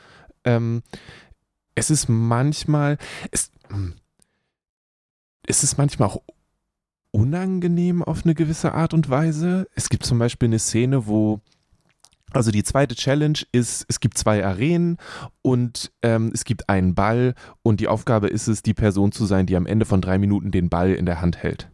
[0.43, 0.83] Ähm,
[1.75, 2.97] es ist manchmal,
[3.31, 3.51] es,
[5.49, 6.21] hm, es ist manchmal auch
[7.11, 9.67] unangenehm auf eine gewisse Art und Weise.
[9.73, 11.41] Es gibt zum Beispiel eine Szene, wo
[12.31, 14.97] also die zweite Challenge ist, es gibt zwei Arenen
[15.41, 17.33] und ähm, es gibt einen Ball
[17.63, 20.51] und die Aufgabe ist es, die Person zu sein, die am Ende von drei Minuten
[20.51, 21.71] den Ball in der Hand hält.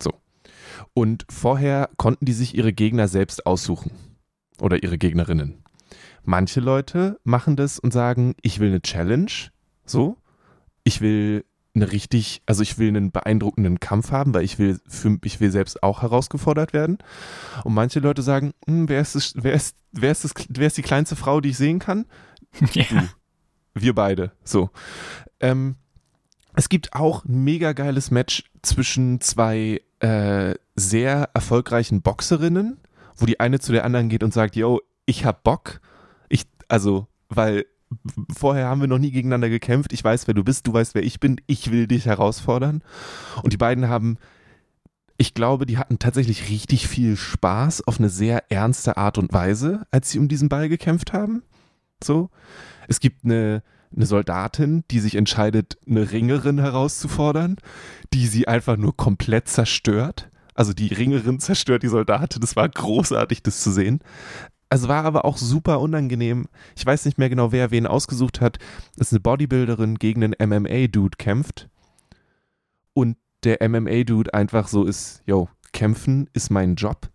[0.00, 0.12] So.
[0.92, 3.90] Und vorher konnten die sich ihre Gegner selbst aussuchen.
[4.60, 5.64] Oder ihre Gegnerinnen.
[6.22, 9.32] Manche Leute machen das und sagen, ich will eine Challenge.
[9.84, 10.16] So.
[10.84, 15.18] Ich will eine richtig, also ich will einen beeindruckenden Kampf haben, weil ich will, für,
[15.24, 16.98] ich will selbst auch herausgefordert werden.
[17.64, 20.76] Und manche Leute sagen, hm, wer, ist das, wer, ist, wer, ist das, wer ist
[20.76, 22.06] die kleinste Frau, die ich sehen kann?
[22.72, 22.84] ja.
[23.74, 24.30] Wir beide.
[24.44, 24.70] So.
[25.40, 25.74] Ähm,
[26.54, 32.78] es gibt auch ein mega geiles Match zwischen zwei äh, sehr erfolgreichen Boxerinnen,
[33.16, 35.80] wo die eine zu der anderen geht und sagt, yo, ich hab Bock.
[36.28, 37.66] Ich, also, weil
[38.34, 39.92] vorher haben wir noch nie gegeneinander gekämpft.
[39.92, 41.40] Ich weiß, wer du bist, du weißt, wer ich bin.
[41.46, 42.82] Ich will dich herausfordern.
[43.42, 44.18] Und die beiden haben,
[45.16, 49.86] ich glaube, die hatten tatsächlich richtig viel Spaß auf eine sehr ernste Art und Weise,
[49.90, 51.42] als sie um diesen Ball gekämpft haben.
[52.02, 52.30] So.
[52.88, 53.62] Es gibt eine,
[53.94, 57.56] eine Soldatin, die sich entscheidet, eine Ringerin herauszufordern,
[58.12, 60.30] die sie einfach nur komplett zerstört.
[60.54, 62.40] Also die Ringerin zerstört die Soldatin.
[62.40, 64.00] Das war großartig, das zu sehen.
[64.74, 66.48] Es war aber auch super unangenehm.
[66.74, 68.58] Ich weiß nicht mehr genau, wer wen ausgesucht hat,
[68.96, 71.68] dass eine Bodybuilderin gegen einen MMA-Dude kämpft.
[72.92, 77.08] Und der MMA-Dude einfach so ist, yo, kämpfen ist mein Job.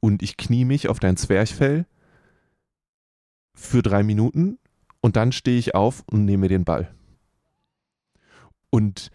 [0.00, 1.86] Und ich knie mich auf dein Zwerchfell
[3.54, 4.58] für drei Minuten
[5.02, 6.94] und dann stehe ich auf und nehme den Ball.
[8.70, 9.10] Und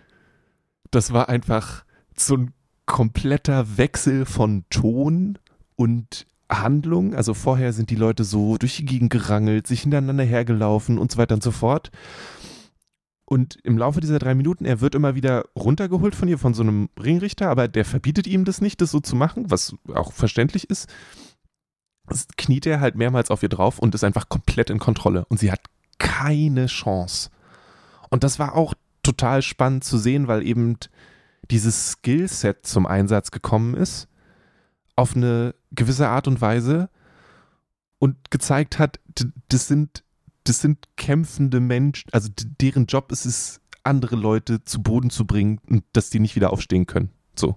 [0.91, 2.53] das war einfach so ein
[2.85, 5.39] kompletter Wechsel von Ton
[5.75, 7.13] und Handlung.
[7.15, 11.17] Also vorher sind die Leute so durch die Gegend gerangelt, sich hintereinander hergelaufen und so
[11.17, 11.91] weiter und so fort.
[13.25, 16.63] Und im Laufe dieser drei Minuten, er wird immer wieder runtergeholt von ihr, von so
[16.63, 20.67] einem Ringrichter, aber der verbietet ihm das nicht, das so zu machen, was auch verständlich
[20.69, 20.89] ist.
[22.07, 25.25] Das kniet er halt mehrmals auf ihr drauf und ist einfach komplett in Kontrolle.
[25.29, 25.61] Und sie hat
[25.99, 27.29] keine Chance.
[28.09, 30.77] Und das war auch total spannend zu sehen, weil eben
[31.51, 34.07] dieses Skillset zum Einsatz gekommen ist,
[34.95, 36.89] auf eine gewisse Art und Weise
[37.99, 38.99] und gezeigt hat,
[39.49, 40.03] das sind,
[40.43, 42.29] das sind kämpfende Menschen, also
[42.59, 46.51] deren Job ist es, andere Leute zu Boden zu bringen und dass die nicht wieder
[46.51, 47.09] aufstehen können.
[47.35, 47.55] So.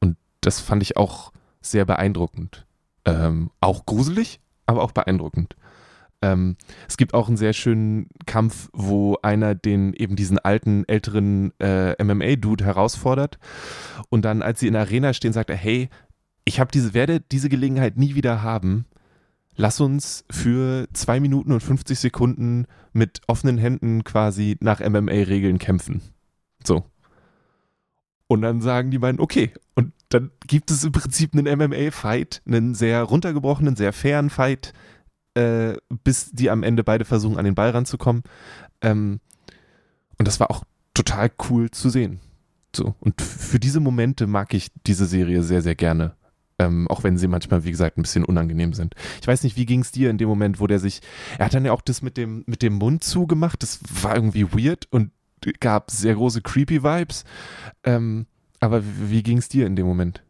[0.00, 2.66] Und das fand ich auch sehr beeindruckend.
[3.04, 5.56] Ähm, auch gruselig, aber auch beeindruckend.
[6.22, 6.56] Ähm,
[6.88, 12.02] es gibt auch einen sehr schönen Kampf, wo einer den eben diesen alten, älteren äh,
[12.02, 13.38] MMA-Dude herausfordert
[14.08, 15.88] und dann, als sie in der Arena stehen, sagt er, hey,
[16.44, 18.86] ich habe diese, werde diese Gelegenheit nie wieder haben.
[19.54, 26.00] Lass uns für zwei Minuten und 50 Sekunden mit offenen Händen quasi nach MMA-Regeln kämpfen.
[26.64, 26.84] So.
[28.28, 29.52] Und dann sagen die beiden, okay.
[29.74, 34.72] Und dann gibt es im Prinzip einen MMA-Fight, einen sehr runtergebrochenen, sehr fairen Fight,
[35.34, 38.22] äh, bis die am Ende beide versuchen, an den Ball ranzukommen.
[38.80, 39.20] Ähm,
[40.18, 42.20] und das war auch total cool zu sehen.
[42.74, 42.94] So.
[43.00, 46.16] Und für diese Momente mag ich diese Serie sehr, sehr gerne.
[46.62, 48.94] Ähm, auch wenn sie manchmal, wie gesagt, ein bisschen unangenehm sind.
[49.20, 51.00] Ich weiß nicht, wie ging es dir in dem Moment, wo der sich.
[51.38, 53.62] Er hat dann ja auch das mit dem, mit dem Mund zugemacht.
[53.62, 55.10] Das war irgendwie weird und
[55.60, 57.24] gab sehr große creepy Vibes.
[57.84, 58.26] Ähm,
[58.60, 60.22] aber wie, ging es dir in dem Moment?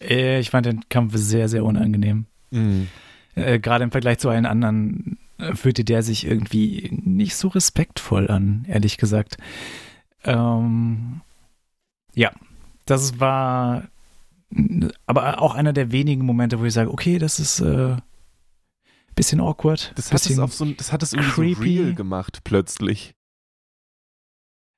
[0.00, 2.26] Äh, ich fand den Kampf sehr, sehr unangenehm.
[2.50, 2.88] Mhm.
[3.34, 8.30] Äh, Gerade im Vergleich zu allen anderen äh, fühlte der sich irgendwie nicht so respektvoll
[8.30, 9.38] an, ehrlich gesagt.
[10.24, 11.20] Ähm,
[12.14, 12.30] ja,
[12.86, 13.84] das war
[15.06, 17.96] aber auch einer der wenigen Momente, wo ich sage, okay, das ist äh,
[19.14, 19.92] bisschen awkward.
[19.96, 21.76] Das hat, es, auf so, das hat es irgendwie creepy.
[21.76, 23.14] so real gemacht plötzlich.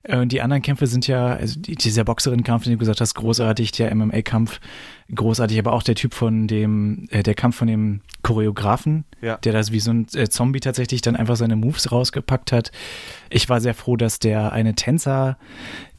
[0.02, 3.72] Äh, und die anderen Kämpfe sind ja, also dieser Boxerin-Kampf, den du gesagt hast, großartig,
[3.72, 4.60] der MMA-Kampf,
[5.14, 9.36] großartig, aber auch der Typ von dem, äh, der Kampf von dem Choreografen, ja.
[9.38, 12.72] der das wie so ein äh, Zombie tatsächlich dann einfach seine Moves rausgepackt hat.
[13.30, 15.38] Ich war sehr froh, dass der eine Tänzer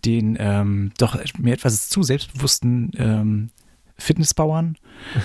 [0.05, 3.49] den ähm, doch mir etwas zu selbstbewussten ähm,
[3.97, 4.77] Fitnessbauern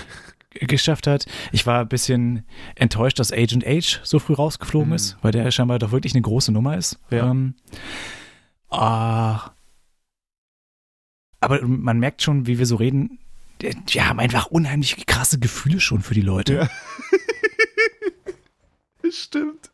[0.51, 1.25] geschafft hat.
[1.51, 2.43] Ich war ein bisschen
[2.75, 4.95] enttäuscht, dass Agent H so früh rausgeflogen mhm.
[4.95, 6.99] ist, weil der scheinbar doch wirklich eine große Nummer ist.
[7.11, 7.29] Ja.
[7.29, 7.55] Ähm,
[8.69, 9.51] Ah.
[11.41, 13.19] Aber man merkt schon, wie wir so reden,
[13.59, 16.53] wir haben einfach unheimlich krasse Gefühle schon für die Leute.
[16.55, 16.69] Ja.
[19.11, 19.71] Stimmt.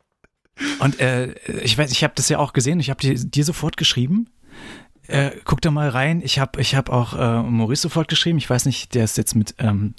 [0.79, 3.77] Und äh, ich weiß, ich habe das ja auch gesehen, ich habe dir, dir, sofort
[3.77, 4.29] geschrieben.
[5.07, 6.21] Äh, guck da mal rein.
[6.23, 8.37] Ich habe ich hab auch äh, Maurice sofort geschrieben.
[8.37, 9.93] Ich weiß nicht, der ist jetzt mit ähm,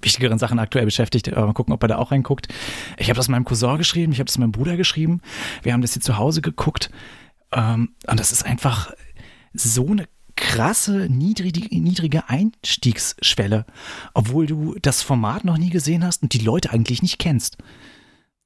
[0.00, 1.32] wichtigeren Sachen aktuell beschäftigt.
[1.32, 2.48] Aber mal gucken, ob er da auch reinguckt.
[2.98, 5.20] Ich habe das meinem Cousin geschrieben, ich habe das meinem Bruder geschrieben.
[5.62, 6.90] Wir haben das hier zu Hause geguckt.
[7.52, 8.92] Ähm, und das ist einfach
[9.54, 13.66] so eine krasse, niedrige, niedrige Einstiegsschwelle,
[14.14, 17.58] obwohl du das Format noch nie gesehen hast und die Leute eigentlich nicht kennst.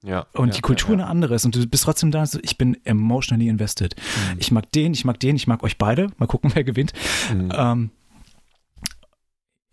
[0.07, 2.39] Ja, und ja, die Kultur ja, eine andere ist und du bist trotzdem da, so,
[2.43, 3.97] ich bin emotionally invested.
[3.97, 4.37] Mhm.
[4.39, 6.13] Ich mag den, ich mag den, ich mag euch beide.
[6.19, 6.93] Mal gucken, wer gewinnt.
[7.35, 7.53] Mhm.
[7.53, 7.91] Ähm,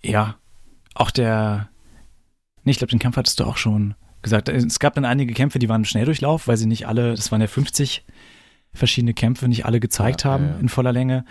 [0.01, 0.35] ja,
[0.95, 1.69] auch der,
[2.63, 3.93] nee, ich glaube, den Kampf hattest du auch schon
[4.23, 4.49] gesagt.
[4.49, 7.41] Es gab dann einige Kämpfe, die waren im Schnelldurchlauf, weil sie nicht alle, das waren
[7.41, 8.03] ja 50
[8.73, 11.25] verschiedene Kämpfe nicht alle gezeigt haben in voller Länge.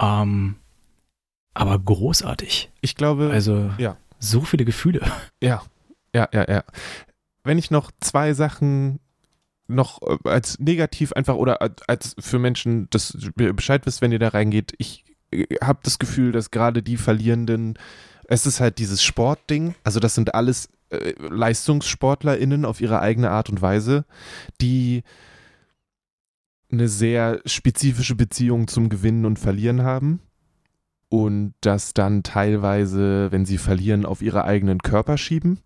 [0.00, 0.56] Ähm,
[1.54, 2.72] aber großartig.
[2.80, 3.96] Ich glaube, also ja.
[4.18, 5.00] so viele Gefühle.
[5.40, 5.62] Ja,
[6.12, 6.64] ja, ja, ja.
[7.46, 9.00] Wenn ich noch zwei Sachen
[9.68, 14.28] noch äh, als negativ einfach oder als für Menschen das Bescheid wisst, wenn ihr da
[14.28, 17.78] reingeht, ich äh, habe das Gefühl, dass gerade die Verlierenden,
[18.28, 23.50] es ist halt dieses Sportding, also das sind alles äh, LeistungssportlerInnen auf ihre eigene Art
[23.50, 24.04] und Weise,
[24.60, 25.02] die
[26.70, 30.20] eine sehr spezifische Beziehung zum Gewinnen und Verlieren haben.
[31.08, 35.60] Und das dann teilweise, wenn sie verlieren, auf ihre eigenen Körper schieben.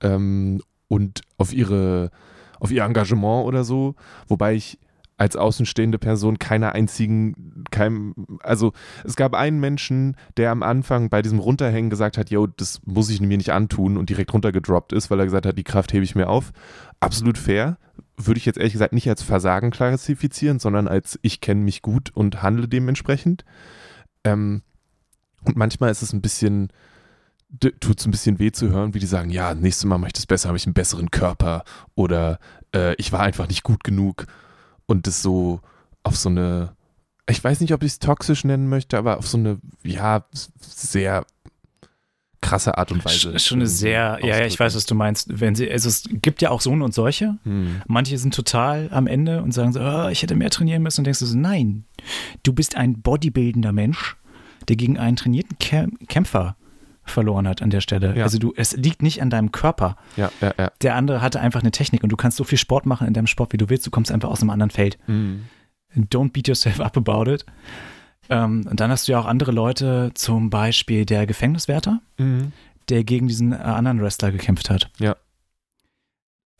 [0.00, 2.10] Ähm, und auf ihre
[2.58, 3.94] auf ihr Engagement oder so,
[4.28, 4.78] wobei ich
[5.16, 8.72] als außenstehende Person keiner einzigen, keinem, also
[9.04, 13.10] es gab einen Menschen, der am Anfang bei diesem Runterhängen gesagt hat, yo, das muss
[13.10, 16.04] ich mir nicht antun und direkt runtergedroppt ist, weil er gesagt hat, die Kraft hebe
[16.04, 16.52] ich mir auf.
[17.00, 17.76] Absolut fair.
[18.16, 22.10] Würde ich jetzt ehrlich gesagt nicht als Versagen klassifizieren, sondern als ich kenne mich gut
[22.14, 23.44] und handle dementsprechend.
[24.24, 24.62] Ähm,
[25.44, 26.72] und manchmal ist es ein bisschen,
[27.58, 30.14] tut es ein bisschen weh zu hören, wie die sagen, ja, nächstes Mal mache ich
[30.14, 32.38] das besser, habe ich einen besseren Körper oder
[32.74, 34.26] äh, ich war einfach nicht gut genug
[34.86, 35.60] und das so
[36.02, 36.74] auf so eine,
[37.28, 40.24] ich weiß nicht, ob ich es toxisch nennen möchte, aber auf so eine, ja,
[40.60, 41.24] sehr
[42.40, 43.38] krasse Art und Weise.
[43.38, 45.40] Schon eine sehr, ja, ja, ich weiß, was du meinst.
[45.40, 47.36] Wenn sie, also es gibt ja auch so und solche.
[47.44, 47.82] Hm.
[47.86, 51.00] Manche sind total am Ende und sagen so, oh, ich hätte mehr trainieren müssen.
[51.00, 51.84] Und denkst du so, nein,
[52.42, 54.16] du bist ein bodybuildender Mensch,
[54.68, 55.58] der gegen einen trainierten
[56.08, 56.56] Kämpfer
[57.10, 58.16] verloren hat an der Stelle.
[58.16, 58.24] Ja.
[58.24, 59.96] Also du, es liegt nicht an deinem Körper.
[60.16, 60.72] Ja, ja, ja.
[60.82, 63.26] Der andere hatte einfach eine Technik und du kannst so viel Sport machen in deinem
[63.26, 63.86] Sport, wie du willst.
[63.86, 64.98] Du kommst einfach aus einem anderen Feld.
[65.06, 65.46] Mhm.
[65.96, 67.44] Don't beat yourself up about it.
[68.28, 72.52] Ähm, und dann hast du ja auch andere Leute, zum Beispiel der Gefängniswärter, mhm.
[72.88, 74.90] der gegen diesen äh, anderen Wrestler gekämpft hat.
[74.98, 75.16] Ja.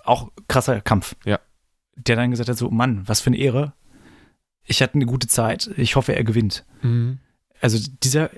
[0.05, 1.15] Auch krasser Kampf.
[1.25, 1.39] Ja.
[1.97, 3.73] der dann gesagt hat, so, Mann, was für eine Ehre.
[4.65, 5.71] Ich hatte eine gute Zeit.
[5.77, 6.65] Ich hoffe, er gewinnt.
[6.83, 7.19] Mhm.
[7.61, 8.31] Also dieser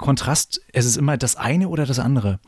[0.00, 2.40] Kontrast, es ist immer das eine oder das andere.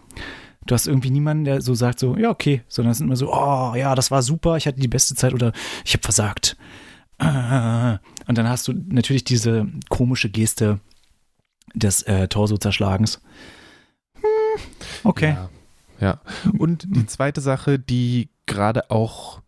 [0.67, 3.33] Du hast irgendwie niemanden, der so sagt, so, ja, okay, sondern es sind immer so,
[3.33, 5.53] oh, ja, das war super, ich hatte die beste Zeit oder
[5.85, 6.57] ich habe versagt.
[7.19, 10.81] Und dann hast du natürlich diese komische Geste
[11.75, 13.21] des äh, Torso-Zerschlagens.
[14.15, 14.63] Hm,
[15.05, 15.37] okay.
[15.37, 15.51] Ja.
[16.01, 16.21] ja.
[16.59, 19.43] Und die zweite Sache, die gerade auch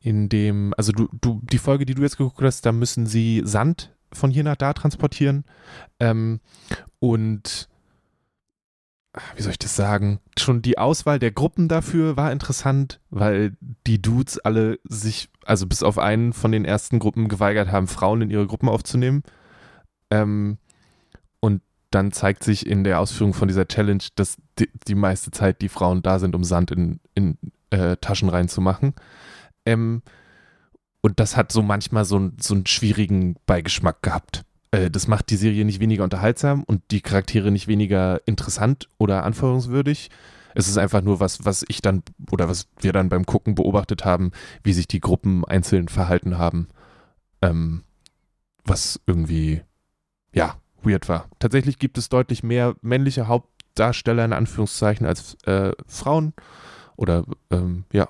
[0.00, 3.42] in dem, also du, du, die Folge, die du jetzt geguckt hast, da müssen sie
[3.44, 5.44] Sand von hier nach da transportieren.
[6.00, 6.40] Ähm,
[6.98, 7.68] und
[9.36, 10.20] wie soll ich das sagen?
[10.38, 15.82] Schon die Auswahl der Gruppen dafür war interessant, weil die Dudes alle sich, also bis
[15.82, 19.22] auf einen von den ersten Gruppen geweigert haben, Frauen in ihre Gruppen aufzunehmen.
[20.10, 20.58] Ähm,
[21.40, 25.62] und dann zeigt sich in der Ausführung von dieser Challenge, dass die, die meiste Zeit
[25.62, 27.38] die Frauen da sind, um Sand in, in
[27.70, 28.94] äh, Taschen reinzumachen.
[29.64, 30.02] Ähm,
[31.00, 34.44] und das hat so manchmal so, so einen schwierigen Beigeschmack gehabt.
[34.70, 39.24] Äh, das macht die Serie nicht weniger unterhaltsam und die Charaktere nicht weniger interessant oder
[39.24, 40.10] anforderungswürdig.
[40.54, 44.04] Es ist einfach nur was, was ich dann oder was wir dann beim Gucken beobachtet
[44.04, 44.32] haben,
[44.64, 46.68] wie sich die Gruppen einzeln verhalten haben.
[47.42, 47.84] Ähm,
[48.64, 49.62] was irgendwie,
[50.32, 51.28] ja, weird war.
[51.38, 56.34] Tatsächlich gibt es deutlich mehr männliche Hauptdarsteller in Anführungszeichen als äh, Frauen.
[56.96, 58.08] Oder ähm, ja.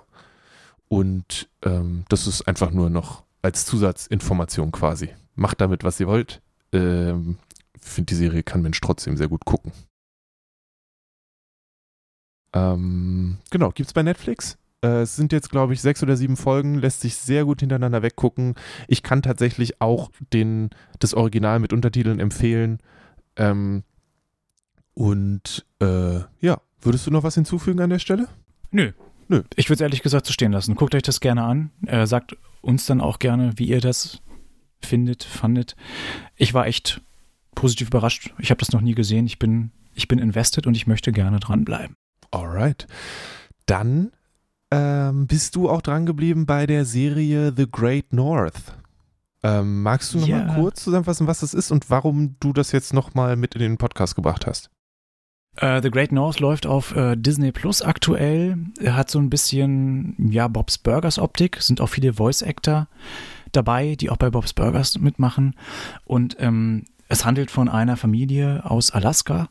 [0.89, 5.11] Und ähm, das ist einfach nur noch als Zusatzinformation quasi.
[5.35, 6.41] Macht damit, was ihr wollt
[6.73, 7.39] ähm,
[7.81, 9.73] finde, die Serie kann Mensch trotzdem sehr gut gucken.
[12.53, 14.59] Ähm, genau, gibt es bei Netflix.
[14.83, 18.03] Äh, es sind jetzt, glaube ich, sechs oder sieben Folgen, lässt sich sehr gut hintereinander
[18.03, 18.55] weggucken.
[18.87, 22.79] Ich kann tatsächlich auch den, das Original mit Untertiteln empfehlen.
[23.37, 23.85] Ähm,
[24.95, 28.29] und äh, ja, würdest du noch was hinzufügen an der Stelle?
[28.71, 28.93] Nö.
[29.29, 29.43] Nö.
[29.57, 30.75] Ich würde es ehrlich gesagt so stehen lassen.
[30.75, 31.71] Guckt euch das gerne an.
[31.87, 34.21] Äh, sagt uns dann auch gerne, wie ihr das
[34.81, 35.77] findet, fandet.
[36.37, 37.01] Ich war echt
[37.55, 38.33] positiv überrascht.
[38.39, 39.27] Ich habe das noch nie gesehen.
[39.27, 41.95] Ich bin, ich bin invested und ich möchte gerne dranbleiben.
[42.31, 42.87] Alright.
[43.67, 44.13] Dann
[44.71, 48.77] ähm, bist du auch dran geblieben bei der Serie The Great North.
[49.43, 50.45] Ähm, magst du noch Ja.
[50.45, 53.61] mal kurz zusammenfassen, was das ist und warum du das jetzt noch mal mit in
[53.61, 54.71] den Podcast gebracht hast?
[55.61, 58.59] Äh, The Great North läuft auf äh, Disney Plus aktuell.
[58.81, 61.61] Er hat so ein bisschen, ja, Bob's Burgers Optik.
[61.61, 62.89] Sind auch viele Voice-Actor
[63.53, 65.55] dabei, die auch bei Bob's Burgers mitmachen.
[66.05, 69.49] Und ähm, es handelt von einer Familie aus Alaska,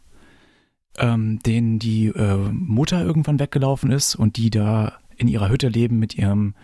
[0.98, 6.00] ähm, denen die äh, Mutter irgendwann weggelaufen ist und die da in ihrer Hütte leben
[6.00, 6.56] mit ihrem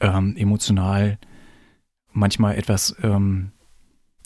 [0.00, 1.18] ähm, emotional
[2.12, 3.52] manchmal etwas, ähm,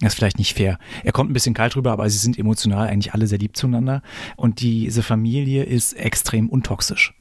[0.01, 0.79] das ist vielleicht nicht fair.
[1.05, 4.03] Er kommt ein bisschen kalt rüber, aber sie sind emotional eigentlich alle sehr lieb zueinander.
[4.37, 7.15] Und diese Familie ist extrem untoxisch.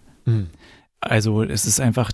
[1.00, 2.12] Also es ist einfach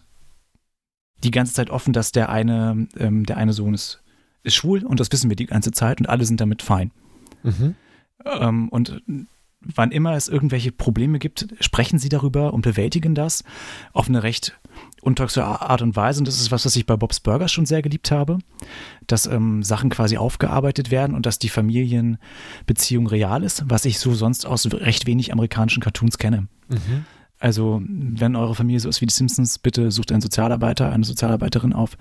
[1.23, 4.03] die ganze Zeit offen, dass der eine, ähm, der eine Sohn ist,
[4.43, 6.91] ist schwul und das wissen wir die ganze Zeit und alle sind damit fein.
[7.43, 7.75] Mhm.
[8.25, 9.01] Ähm, und
[9.61, 13.43] wann immer es irgendwelche Probleme gibt, sprechen sie darüber und bewältigen das
[13.93, 14.59] auf eine recht
[15.01, 16.19] untoxische Art und Weise.
[16.19, 18.39] Und das ist was, was ich bei Bob's Burgers schon sehr geliebt habe,
[19.07, 24.13] dass ähm, Sachen quasi aufgearbeitet werden und dass die Familienbeziehung real ist, was ich so
[24.13, 26.47] sonst aus recht wenig amerikanischen Cartoons kenne.
[26.69, 27.05] Mhm.
[27.39, 31.73] Also, wenn eure Familie so ist wie die Simpsons, bitte sucht einen Sozialarbeiter, eine Sozialarbeiterin
[31.73, 31.97] auf.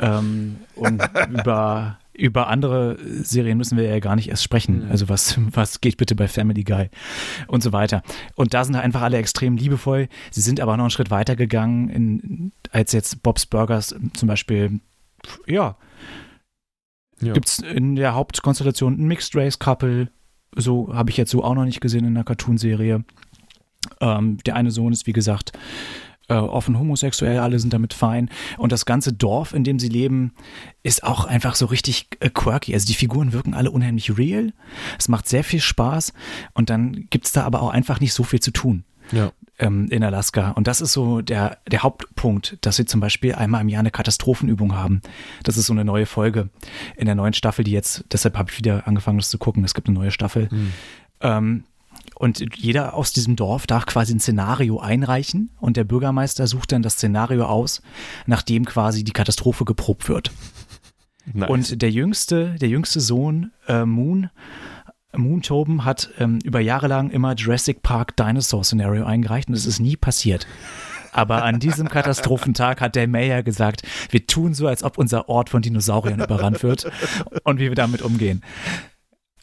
[0.00, 4.84] Ähm, und über, über andere Serien müssen wir ja gar nicht erst sprechen.
[4.84, 4.90] Mhm.
[4.90, 6.88] Also, was, was geht bitte bei Family Guy
[7.48, 8.02] und so weiter.
[8.36, 10.08] Und da sind einfach alle extrem liebevoll.
[10.30, 14.80] Sie sind aber noch einen Schritt weiter gegangen, in, als jetzt Bob's Burgers zum Beispiel.
[15.46, 15.76] Ja,
[17.20, 17.32] Ja.
[17.32, 20.08] gibt es in der Hauptkonstellation ein Mixed Race Couple.
[20.54, 23.04] So habe ich jetzt so auch noch nicht gesehen in einer Cartoonserie.
[24.00, 25.52] Ähm, der eine Sohn ist, wie gesagt,
[26.32, 28.30] äh, offen homosexuell, alle sind damit fein.
[28.56, 30.32] Und das ganze Dorf, in dem sie leben,
[30.82, 32.72] ist auch einfach so richtig äh, quirky.
[32.72, 34.52] Also die Figuren wirken alle unheimlich real.
[34.98, 36.12] Es macht sehr viel Spaß.
[36.54, 39.30] Und dann gibt es da aber auch einfach nicht so viel zu tun ja.
[39.58, 40.52] ähm, in Alaska.
[40.52, 43.90] Und das ist so der, der Hauptpunkt, dass sie zum Beispiel einmal im Jahr eine
[43.90, 45.02] Katastrophenübung haben.
[45.42, 46.48] Das ist so eine neue Folge
[46.96, 49.64] in der neuen Staffel, die jetzt, deshalb habe ich wieder angefangen, das zu gucken.
[49.64, 50.48] Es gibt eine neue Staffel.
[50.50, 50.72] Mhm.
[51.20, 51.64] Ähm,
[52.14, 56.82] und jeder aus diesem Dorf darf quasi ein Szenario einreichen und der Bürgermeister sucht dann
[56.82, 57.82] das Szenario aus,
[58.26, 60.30] nachdem quasi die Katastrophe geprobt wird.
[61.32, 61.50] Nice.
[61.50, 64.30] Und der jüngste, der jüngste Sohn, äh, Moon,
[65.16, 69.66] Moon Toben, hat ähm, über Jahre lang immer Jurassic Park Dinosaur Scenario eingereicht und es
[69.66, 70.46] ist nie passiert.
[71.12, 75.50] Aber an diesem Katastrophentag hat der Mayor gesagt, wir tun so, als ob unser Ort
[75.50, 76.90] von Dinosauriern überrannt wird
[77.44, 78.42] und wie wir damit umgehen.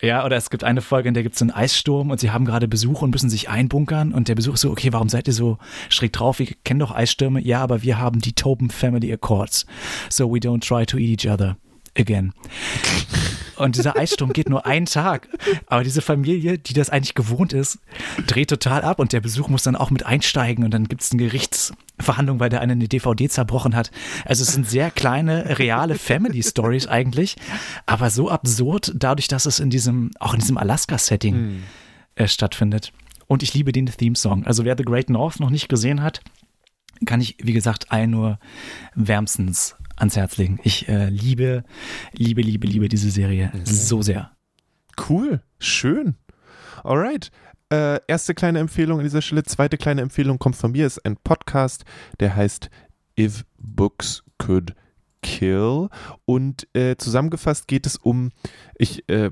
[0.02, 2.46] Ja, oder es gibt eine Folge, in der gibt es einen Eissturm und sie haben
[2.46, 5.34] gerade Besuch und müssen sich einbunkern und der Besuch ist so, okay, warum seid ihr
[5.34, 5.58] so
[5.90, 6.40] schräg drauf?
[6.40, 7.42] Wir kennen doch Eisstürme.
[7.42, 9.66] Ja, aber wir haben die Tobin Family Accords.
[10.10, 11.58] So we don't try to eat each other
[11.98, 12.34] again.
[13.58, 15.28] Und dieser Eissturm geht nur einen Tag.
[15.68, 17.80] Aber diese Familie, die das eigentlich gewohnt ist,
[18.26, 21.12] dreht total ab und der Besuch muss dann auch mit einsteigen und dann gibt es
[21.12, 21.34] eine
[22.00, 23.92] Gerichtsverhandlung, weil der eine eine DVD zerbrochen hat.
[24.26, 27.36] Also es sind sehr kleine, reale Family Stories eigentlich,
[27.86, 31.64] aber so absurd, dadurch, dass es in diesem, auch in diesem Alaska-Setting Hm.
[32.16, 32.92] äh, stattfindet.
[33.28, 34.46] Und ich liebe den Theme-Song.
[34.46, 36.22] Also wer The Great North noch nicht gesehen hat,
[37.06, 38.40] kann ich, wie gesagt, allen nur
[38.96, 40.60] wärmstens ans Herz legen.
[40.64, 41.64] Ich äh, liebe,
[42.14, 44.32] liebe, liebe, liebe diese Serie so sehr.
[45.10, 46.16] Cool, schön.
[46.84, 47.32] Alright.
[47.72, 49.44] Äh, erste kleine Empfehlung an dieser Stelle.
[49.44, 51.86] Zweite kleine Empfehlung kommt von mir, ist ein Podcast,
[52.20, 52.70] der heißt
[53.18, 54.74] If Books Could
[55.22, 55.90] Kill.
[56.26, 58.32] Und äh, zusammengefasst geht es um,
[58.76, 59.32] ich äh,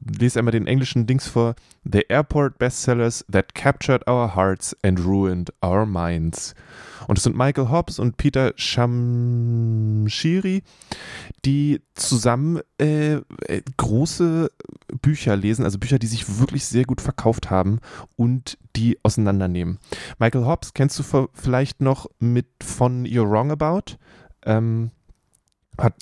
[0.00, 1.54] lese einmal den englischen Dings vor,
[1.84, 6.54] The Airport Bestsellers That Captured Our Hearts and Ruined Our Minds.
[7.08, 9.02] Und es sind Michael Hobbs und Peter Shamshiri,
[11.44, 14.50] die zusammen äh, äh, große
[15.00, 17.80] Bücher lesen, also Bücher, die sich wirklich sehr gut verkauft haben
[18.16, 19.78] und die auseinandernehmen.
[20.18, 23.96] Michael Hobbs kennst du vielleicht noch mit von You're Wrong About.
[24.44, 24.90] Ähm,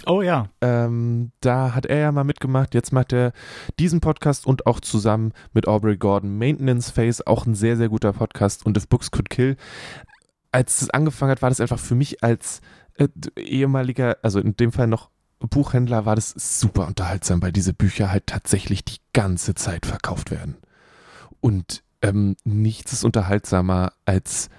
[0.06, 0.48] Oh ja.
[0.60, 2.74] ähm, da hat er ja mal mitgemacht.
[2.74, 3.32] Jetzt macht er
[3.78, 8.12] diesen Podcast und auch zusammen mit Aubrey Gordon Maintenance Phase, auch ein sehr, sehr guter
[8.12, 8.66] Podcast.
[8.66, 9.56] Und If Books Could Kill.
[10.52, 12.60] Als es angefangen hat, war das einfach für mich als
[12.94, 18.10] äh, ehemaliger, also in dem Fall noch Buchhändler, war das super unterhaltsam, weil diese Bücher
[18.10, 20.56] halt tatsächlich die ganze Zeit verkauft werden.
[21.40, 24.50] Und ähm, nichts ist unterhaltsamer als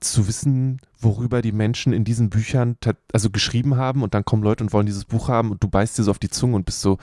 [0.00, 2.76] zu wissen, worüber die Menschen in diesen Büchern
[3.12, 5.98] also geschrieben haben und dann kommen Leute und wollen dieses Buch haben und du beißt
[5.98, 6.98] dir so auf die Zunge und bist so,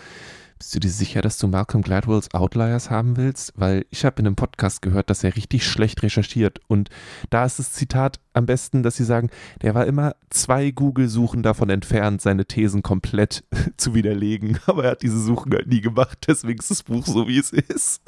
[0.58, 3.52] bist du dir sicher, dass du Malcolm Gladwells Outliers haben willst?
[3.58, 6.90] Weil ich habe in einem Podcast gehört, dass er richtig schlecht recherchiert und
[7.30, 9.30] da ist das Zitat am besten, dass sie sagen,
[9.62, 13.44] der war immer zwei Google-Suchen davon entfernt, seine Thesen komplett
[13.78, 17.28] zu widerlegen, aber er hat diese Suchen halt nie gemacht, deswegen ist das Buch so,
[17.28, 18.02] wie es ist.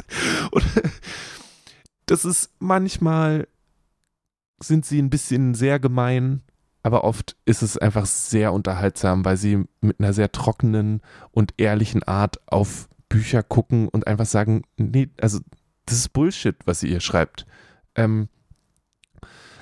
[0.51, 0.63] Und
[2.05, 3.47] das ist manchmal
[4.60, 6.41] sind sie ein bisschen sehr gemein,
[6.84, 11.01] aber oft ist es einfach sehr unterhaltsam, weil sie mit einer sehr trockenen
[11.32, 15.39] und ehrlichen Art auf Bücher gucken und einfach sagen, nee, also
[15.86, 17.45] das ist Bullshit, was ihr hier schreibt.
[17.95, 18.30] Ähm,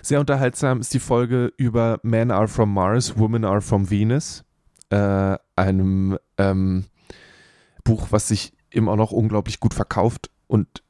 [0.02, 4.44] sehr unterhaltsam ist die Folge über Men Are From Mars, Women Are From Venus,
[4.90, 6.86] äh, einem ähm,
[7.84, 10.84] Buch, was sich immer noch unglaublich gut verkauft und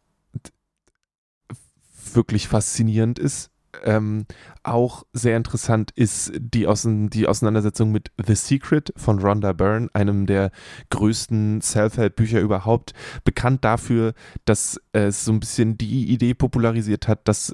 [2.14, 3.52] wirklich faszinierend ist.
[3.84, 4.26] Ähm,
[4.64, 10.26] auch sehr interessant ist die, Außen die Auseinandersetzung mit The Secret von Rhonda Byrne, einem
[10.26, 10.52] der
[10.90, 12.94] größten Self-Help-Bücher überhaupt.
[13.24, 14.14] Bekannt dafür,
[14.46, 17.54] dass es so ein bisschen die Idee popularisiert hat, dass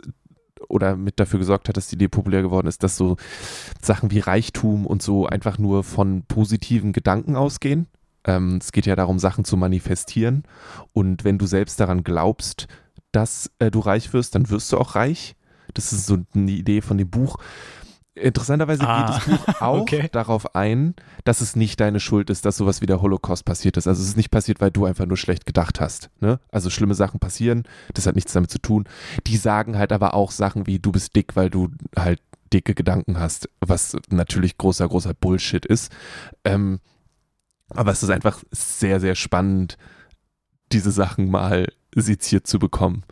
[0.68, 3.18] oder mit dafür gesorgt hat, dass die Idee populär geworden ist, dass so
[3.82, 7.88] Sachen wie Reichtum und so einfach nur von positiven Gedanken ausgehen.
[8.24, 10.44] Ähm, es geht ja darum, Sachen zu manifestieren.
[10.94, 12.68] Und wenn du selbst daran glaubst,
[13.12, 15.36] dass äh, du reich wirst, dann wirst du auch reich.
[15.74, 17.38] Das ist so eine Idee von dem Buch.
[18.14, 20.10] Interessanterweise Ah, geht das Buch auch okay.
[20.12, 23.88] darauf ein, dass es nicht deine Schuld ist, dass sowas wie der Holocaust passiert ist.
[23.88, 26.10] Also es ist nicht passiert, weil du einfach nur schlecht gedacht hast.
[26.20, 26.40] Ne?
[26.52, 27.64] Also schlimme Sachen passieren,
[27.94, 28.84] das hat nichts damit zu tun.
[29.28, 33.18] Die sagen halt aber auch Sachen wie, du bist dick, weil du halt dicke Gedanken
[33.18, 35.90] hast, was natürlich großer, großer Bullshit ist.
[36.44, 36.80] Ähm,
[37.70, 39.78] aber es ist einfach sehr, sehr spannend,
[40.74, 43.04] diese Sachen mal seziert zu bekommen.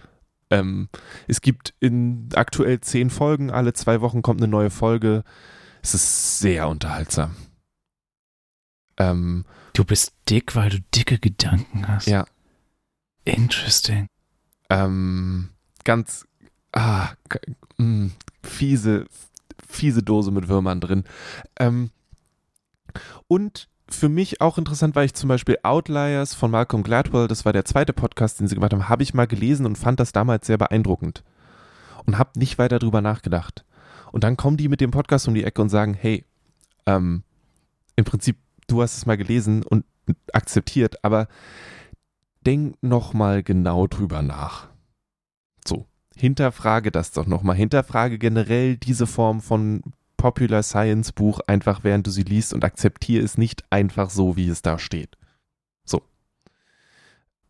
[0.52, 0.90] Ähm,
[1.28, 5.24] es gibt in aktuell zehn Folgen, alle zwei Wochen kommt eine neue Folge.
[5.82, 7.36] Es ist sehr unterhaltsam.
[8.98, 12.08] Ähm, Du bist dick, weil du dicke Gedanken hast.
[12.08, 12.26] ja,
[13.24, 14.08] Interesting.
[14.70, 15.50] ähm,
[15.84, 16.26] ganz
[16.74, 17.10] ah,
[17.78, 18.10] mh,
[18.44, 19.06] fiese,
[19.68, 21.04] fiese Dose mit Würmern drin.
[21.60, 21.92] Ähm,
[23.28, 27.54] und für mich auch interessant war ich zum Beispiel Outliers von Malcolm Gladwell, das war
[27.54, 30.48] der zweite Podcast, den sie gemacht haben, habe ich mal gelesen und fand das damals
[30.48, 31.24] sehr beeindruckend.
[32.06, 33.66] Und habe nicht weiter drüber nachgedacht.
[34.12, 36.26] Und dann kommen die mit dem Podcast um die Ecke und sagen, hey,
[36.86, 37.24] ähm,
[37.96, 38.38] im Prinzip,
[38.68, 39.86] du hast es mal gelesen und
[40.34, 41.28] akzeptiert, aber
[42.46, 44.70] denk noch mal genau drüber nach.
[45.68, 45.86] So,
[46.16, 47.54] hinterfrage das doch noch mal.
[47.54, 49.84] Hinterfrage generell diese Form von
[50.20, 54.50] Popular Science Buch einfach, während du sie liest und akzeptiere es nicht einfach so, wie
[54.50, 55.18] es da steht.
[55.86, 56.04] So.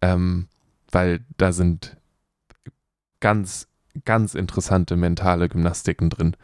[0.02, 0.48] Ähm,
[0.92, 1.98] weil da sind
[3.20, 3.68] ganz,
[4.06, 6.38] ganz interessante mentale Gymnastiken drin.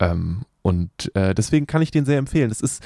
[0.00, 2.48] Ähm, Und äh, deswegen kann ich den sehr empfehlen.
[2.48, 2.82] Das ist,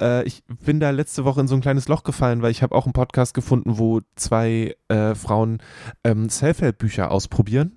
[0.00, 2.74] äh, ich bin da letzte Woche in so ein kleines Loch gefallen, weil ich habe
[2.74, 5.58] auch einen Podcast gefunden, wo zwei äh, Frauen
[6.04, 7.76] ähm, Self-Help-Bücher ausprobieren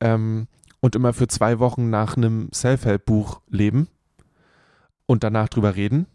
[0.00, 0.46] ähm,
[0.80, 3.88] und immer für zwei Wochen nach einem Self-Help-Buch leben
[5.06, 6.06] und danach drüber reden.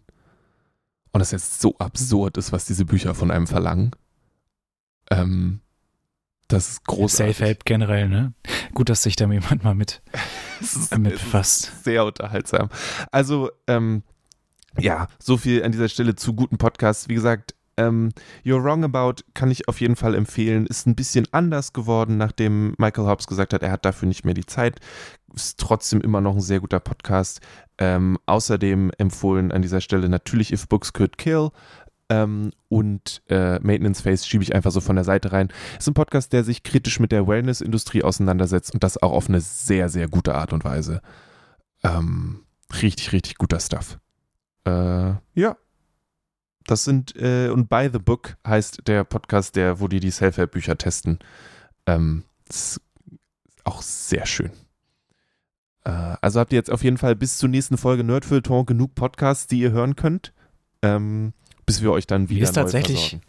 [1.11, 3.91] Und das jetzt so absurd ist, was diese Bücher von einem verlangen.
[5.09, 5.61] Ähm,
[6.47, 7.37] das ist großartig.
[7.37, 8.33] Self-Help generell, ne?
[8.73, 10.01] Gut, dass sich da jemand mal mit,
[10.61, 11.71] ist, mit befasst.
[11.83, 12.69] Sehr unterhaltsam.
[13.11, 14.03] Also, ähm,
[14.77, 17.07] ja, so viel an dieser Stelle zu guten Podcasts.
[17.07, 18.11] Wie gesagt, ähm,
[18.43, 20.65] You're Wrong About kann ich auf jeden Fall empfehlen.
[20.65, 24.33] Ist ein bisschen anders geworden, nachdem Michael Hobbs gesagt hat, er hat dafür nicht mehr
[24.33, 24.79] die Zeit.
[25.33, 27.41] Ist trotzdem immer noch ein sehr guter Podcast.
[27.77, 31.49] Ähm, außerdem empfohlen an dieser Stelle natürlich If Books Could Kill.
[32.07, 35.49] Ähm, und äh, Maintenance Phase schiebe ich einfach so von der Seite rein.
[35.77, 39.41] Ist ein Podcast, der sich kritisch mit der Wellness-Industrie auseinandersetzt und das auch auf eine
[39.41, 41.01] sehr, sehr gute Art und Weise.
[41.83, 42.45] Ähm,
[42.81, 43.97] richtig, richtig guter Stuff.
[44.65, 45.57] Äh, ja.
[46.67, 50.77] Das sind, äh, und By the Book heißt der Podcast, der, wo die die Self-Help-Bücher
[50.77, 51.19] testen.
[51.85, 52.81] Ähm, ist
[53.63, 54.51] auch sehr schön.
[55.83, 55.89] Äh,
[56.21, 59.59] also habt ihr jetzt auf jeden Fall bis zur nächsten Folge Nerdfilton genug Podcasts, die
[59.59, 60.33] ihr hören könnt.
[60.81, 61.33] Ähm,
[61.65, 63.25] bis wir euch dann wieder Mir ist tatsächlich versorgen.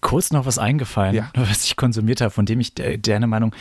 [0.00, 1.30] kurz noch was eingefallen, Ja.
[1.34, 3.54] was ich konsumiert habe, von dem ich de deine Meinung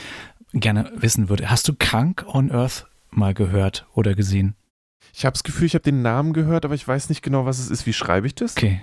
[0.53, 1.49] gerne wissen würde.
[1.49, 4.55] Hast du Krank on Earth mal gehört oder gesehen?
[5.13, 7.59] Ich habe das Gefühl, ich habe den Namen gehört, aber ich weiß nicht genau, was
[7.59, 7.85] es ist.
[7.85, 8.55] Wie schreibe ich das?
[8.55, 8.81] Okay.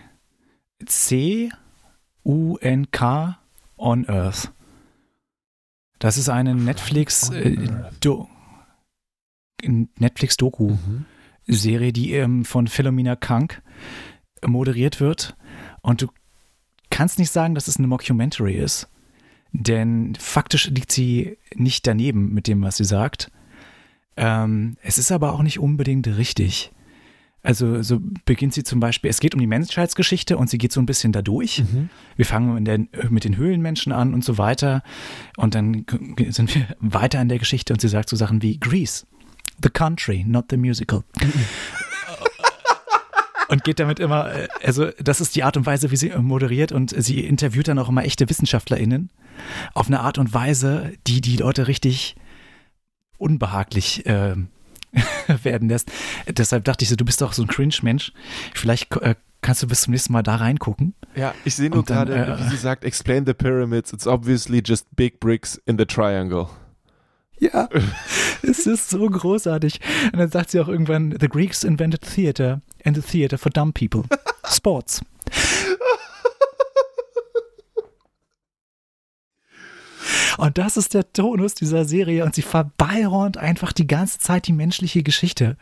[2.24, 3.38] C-U-N-K
[3.76, 4.52] on Earth.
[5.98, 7.56] Das ist eine Netflix äh.
[8.00, 8.28] Do
[9.98, 11.06] Netflix Doku Mhm.
[11.46, 13.62] Serie, die ähm, von Philomena Kank
[14.44, 15.36] moderiert wird.
[15.80, 16.08] Und du
[16.90, 18.88] kannst nicht sagen, dass es eine Mockumentary ist,
[19.52, 23.30] denn faktisch liegt sie nicht daneben mit dem, was sie sagt.
[24.16, 26.72] Ähm, es ist aber auch nicht unbedingt richtig.
[27.42, 30.80] Also so beginnt sie zum Beispiel, es geht um die Menschheitsgeschichte und sie geht so
[30.80, 31.60] ein bisschen dadurch.
[31.60, 31.90] Mhm.
[32.16, 34.82] Wir fangen der, mit den Höhlenmenschen an und so weiter.
[35.36, 35.86] Und dann
[36.30, 39.06] sind wir weiter in der Geschichte und sie sagt so Sachen wie Greece,
[39.62, 41.04] the country, not the musical.
[43.48, 46.18] und geht damit immer, äh, also das ist die Art und Weise, wie sie äh,
[46.18, 49.10] moderiert und sie interviewt dann auch immer echte WissenschaftlerInnen
[49.72, 52.16] auf eine Art und Weise, die die Leute richtig
[53.18, 54.34] unbehaglich äh,
[55.42, 55.90] werden lässt.
[56.28, 58.12] Deshalb dachte ich so, du bist doch so ein Cringe-Mensch.
[58.54, 60.94] Vielleicht äh, kannst du bis zum nächsten Mal da reingucken.
[61.14, 63.92] Ja, ich sehe nur gerade, äh, wie sie sagt, explain the pyramids.
[63.92, 66.48] It's obviously just big bricks in the triangle.
[67.38, 67.68] Ja,
[68.42, 69.80] es ist so großartig.
[70.12, 73.72] Und dann sagt sie auch irgendwann, the Greeks invented theater and the theater for dumb
[73.72, 74.04] people.
[74.50, 75.02] Sports.
[80.38, 84.52] Und das ist der Tonus dieser Serie und sie verballhornt einfach die ganze Zeit die
[84.52, 85.56] menschliche Geschichte.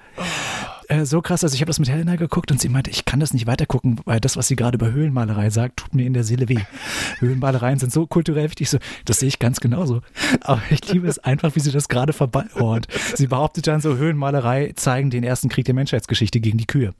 [0.88, 3.20] Äh, so krass, also ich habe das mit Helena geguckt und sie meinte, ich kann
[3.20, 6.24] das nicht weitergucken, weil das, was sie gerade über Höhlenmalerei sagt, tut mir in der
[6.24, 6.60] Seele weh.
[7.20, 10.02] Höhlenmalereien sind so kulturell wichtig, so, das sehe ich ganz genauso.
[10.42, 12.88] Aber ich liebe es einfach, wie sie das gerade verballhornt.
[13.14, 16.94] Sie behauptet dann so, Höhlenmalerei zeigen den ersten Krieg der Menschheitsgeschichte gegen die Kühe.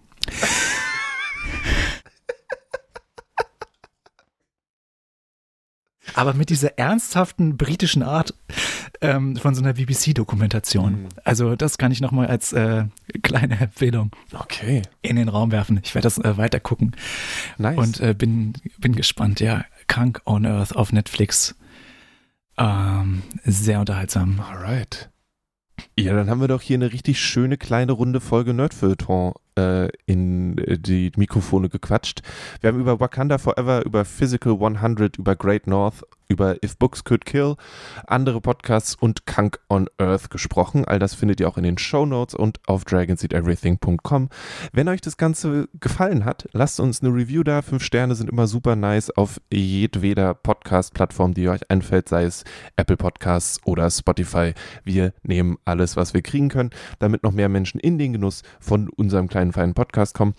[6.15, 8.35] Aber mit dieser ernsthaften britischen Art
[9.01, 10.93] ähm, von so einer BBC-Dokumentation.
[10.93, 11.09] Mhm.
[11.25, 12.85] Also das kann ich nochmal als äh,
[13.23, 15.81] kleine Empfehlung Okay, in den Raum werfen.
[15.83, 16.93] Ich werde das äh, weiter gucken
[17.59, 17.77] nice.
[17.77, 19.41] und äh, bin, bin gespannt.
[19.41, 21.55] Ja, Krank on Earth auf Netflix.
[22.57, 24.41] Ähm, sehr unterhaltsam.
[24.41, 25.11] Alright.
[25.99, 30.59] Ja, dann haben wir doch hier eine richtig schöne kleine runde Folge Nerdfeuilleton äh, in
[30.59, 32.23] äh, die Mikrofone gequatscht.
[32.61, 37.25] Wir haben über Wakanda Forever, über Physical 100, über Great North, über If Books Could
[37.25, 37.57] Kill,
[38.07, 40.85] andere Podcasts und Kunk on Earth gesprochen.
[40.85, 44.29] All das findet ihr auch in den Show Notes und auf dragonseateverything.com.
[44.73, 47.63] Wenn euch das Ganze gefallen hat, lasst uns eine Review da.
[47.63, 52.45] Fünf Sterne sind immer super nice auf jedweder Podcast-Plattform, die euch einfällt, sei es
[52.77, 54.55] Apple Podcasts oder Spotify.
[54.85, 58.89] Wir nehmen alles, was wir kriegen können, damit noch mehr Menschen in den Genuss von
[58.89, 60.35] unserem kleinen feinen Podcast kommen.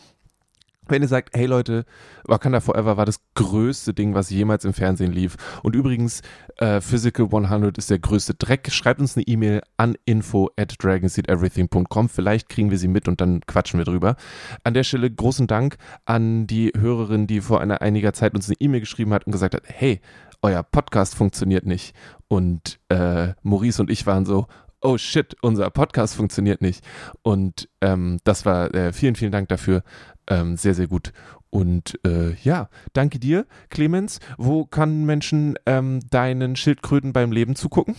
[0.87, 1.85] Wenn ihr sagt, hey Leute,
[2.25, 5.35] Wakanda Forever war das größte Ding, was jemals im Fernsehen lief.
[5.63, 6.21] Und übrigens,
[6.57, 8.71] äh, Physical 100 ist der größte Dreck.
[8.71, 12.09] Schreibt uns eine E-Mail an info at dragonseedeverything.com.
[12.09, 14.15] Vielleicht kriegen wir sie mit und dann quatschen wir drüber.
[14.63, 18.57] An der Stelle großen Dank an die Hörerin, die vor einer einiger Zeit uns eine
[18.59, 20.01] E-Mail geschrieben hat und gesagt hat, hey,
[20.41, 21.95] euer Podcast funktioniert nicht.
[22.27, 24.47] Und äh, Maurice und ich waren so,
[24.81, 26.85] oh shit, unser Podcast funktioniert nicht.
[27.23, 29.83] Und ähm, das war, äh, vielen, vielen Dank dafür.
[30.27, 31.13] Ähm, sehr, sehr gut.
[31.49, 34.19] Und äh, ja, danke dir, Clemens.
[34.37, 37.95] Wo kann Menschen ähm, deinen Schildkröten beim Leben zugucken?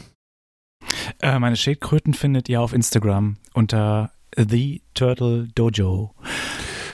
[1.22, 6.14] Äh, meine Schildkröten findet ihr auf Instagram unter The Turtle Dojo.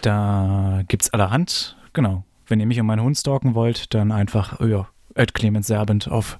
[0.02, 2.24] Da gibt's allerhand, genau.
[2.46, 4.88] Wenn ihr mich und meinen Hund stalken wollt, dann einfach, ja,
[5.34, 6.38] Clemens Serbent auf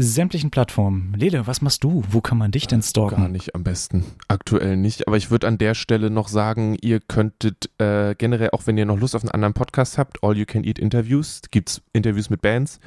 [0.00, 1.12] sämtlichen Plattformen.
[1.16, 2.04] Lele, was machst du?
[2.08, 3.16] Wo kann man dich denn stalken?
[3.16, 4.04] Gar nicht am besten.
[4.28, 5.08] Aktuell nicht.
[5.08, 8.86] Aber ich würde an der Stelle noch sagen, ihr könntet äh, generell, auch wenn ihr
[8.86, 12.30] noch Lust auf einen anderen Podcast habt, All You Can Eat Interviews, gibt es Interviews
[12.30, 12.78] mit Bands.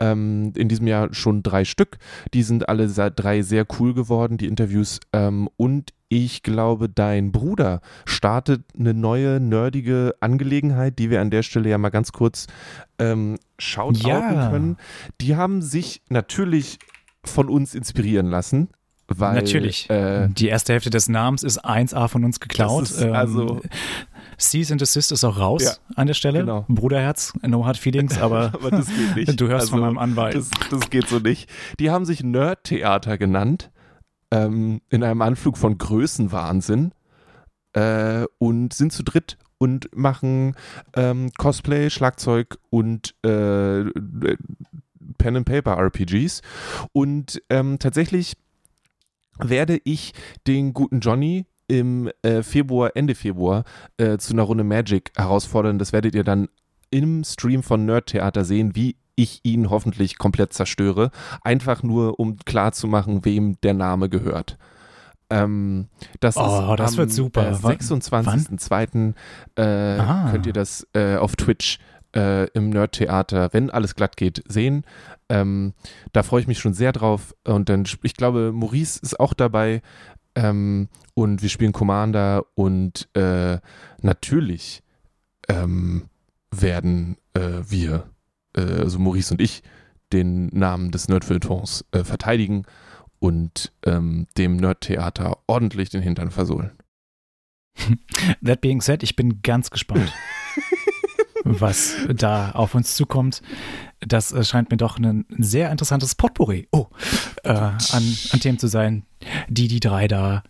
[0.00, 1.98] Ähm, in diesem Jahr schon drei Stück.
[2.34, 4.98] Die sind alle drei sehr cool geworden, die Interviews.
[5.12, 11.42] Ähm, und ich glaube, dein Bruder startet eine neue nerdige Angelegenheit, die wir an der
[11.42, 12.46] Stelle ja mal ganz kurz
[12.98, 14.50] ähm, shoutouten Ja.
[14.50, 14.76] können.
[15.20, 16.78] Die haben sich natürlich
[17.24, 18.68] von uns inspirieren lassen.
[19.10, 19.88] Weil, Natürlich.
[19.88, 22.82] Äh, Die erste Hälfte des Namens ist 1A von uns geklaut.
[22.84, 23.62] Ist also-
[24.38, 26.40] Cease and Desist ist auch raus Ja, an der Stelle.
[26.40, 26.64] genau.
[26.68, 29.40] Bruderherz, no hard feelings, aber aber das geht nicht.
[29.40, 30.34] du hörst von Also, meinem Anwalt.
[30.36, 31.50] Das, das geht so nicht.
[31.80, 33.70] Die haben sich Nerd-Theater genannt,
[34.30, 36.92] ähm, in einem Anflug von Größenwahnsinn
[37.72, 40.54] äh, und sind zu dritt und machen
[40.94, 43.84] ähm, Cosplay, Schlagzeug und äh,
[45.18, 46.42] Pen and Paper RPGs.
[46.92, 48.34] Und ähm, tatsächlich
[49.38, 50.12] werde ich
[50.46, 53.64] den guten Johnny im äh, Februar, Ende Februar,
[53.98, 55.78] äh, zu einer Runde Magic herausfordern.
[55.78, 56.48] Das werdet ihr dann
[56.90, 61.10] im Stream von Nerd Theater sehen, wie ich ihn hoffentlich komplett zerstöre.
[61.42, 64.56] Einfach nur, um klarzumachen, wem der Name gehört.
[65.30, 65.88] Ähm,
[66.20, 67.48] das Oh, ist das am wird super.
[67.50, 69.14] Äh, Wann- 26.02.
[69.56, 69.62] Äh,
[69.98, 70.28] Ah.
[70.30, 71.78] könnt ihr das äh, auf Twitch
[72.16, 74.84] äh, im Nerd Theater, wenn alles glatt geht, sehen.
[75.28, 75.74] Ähm,
[76.14, 77.34] da freue ich mich schon sehr drauf.
[77.44, 79.82] Und dann, ich glaube, Maurice ist auch dabei.
[80.34, 83.58] Ähm, und wir spielen Commander und äh,
[84.00, 84.82] natürlich
[85.48, 86.08] ähm,
[86.50, 88.04] werden äh, wir,
[88.58, 89.62] äh, also Maurice und ich,
[90.12, 92.64] den Namen des Nerdfiltons äh, verteidigen
[93.18, 96.72] und ähm, dem Nerdtheater ordentlich den Hintern versohlen.
[98.44, 100.12] That being said, ich bin ganz gespannt,
[101.44, 103.42] was da auf uns zukommt.
[104.00, 106.86] Das äh, scheint mir doch ein sehr interessantes Potpourri oh,
[107.44, 109.04] äh, an, an Themen zu sein,
[109.48, 110.42] die die drei da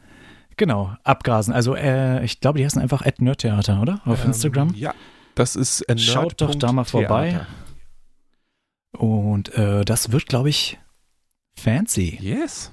[0.56, 1.54] genau abgrasen.
[1.54, 4.00] Also äh, ich glaube, die heißen einfach at Nerdtheater, oder?
[4.04, 4.74] Auf Ähm, Instagram.
[4.74, 4.94] Ja,
[5.34, 7.32] das ist Schaut doch da mal vorbei.
[7.32, 7.67] Nerd.theater.
[8.92, 10.78] Und äh, das wird, glaube ich,
[11.58, 12.18] fancy.
[12.20, 12.72] Yes.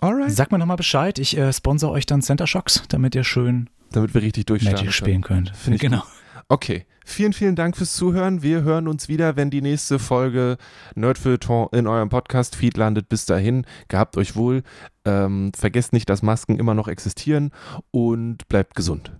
[0.00, 0.32] Alright.
[0.32, 4.14] Sag mir nochmal Bescheid, ich äh, sponsor euch dann Center Shocks, damit ihr schön Damit
[4.14, 5.56] wir richtig durchstarten Magic spielen könnt.
[5.56, 6.02] Finde ich genau.
[6.48, 8.40] Okay, vielen, vielen Dank fürs Zuhören.
[8.40, 10.58] Wir hören uns wieder, wenn die nächste Folge
[10.94, 13.08] Nerdfilton in eurem Podcast-Feed landet.
[13.08, 14.62] Bis dahin, gehabt euch wohl.
[15.04, 17.50] Ähm, vergesst nicht, dass Masken immer noch existieren
[17.90, 19.12] und bleibt gesund.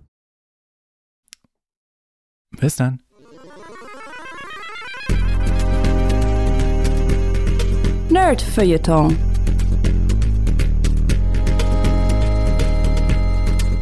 [2.51, 3.01] Bis dann.
[8.09, 9.17] Nerd-Feuilleton.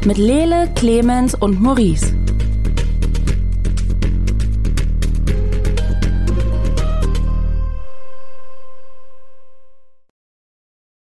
[0.04, 2.25] Mit Lele, Clemens und Maurice.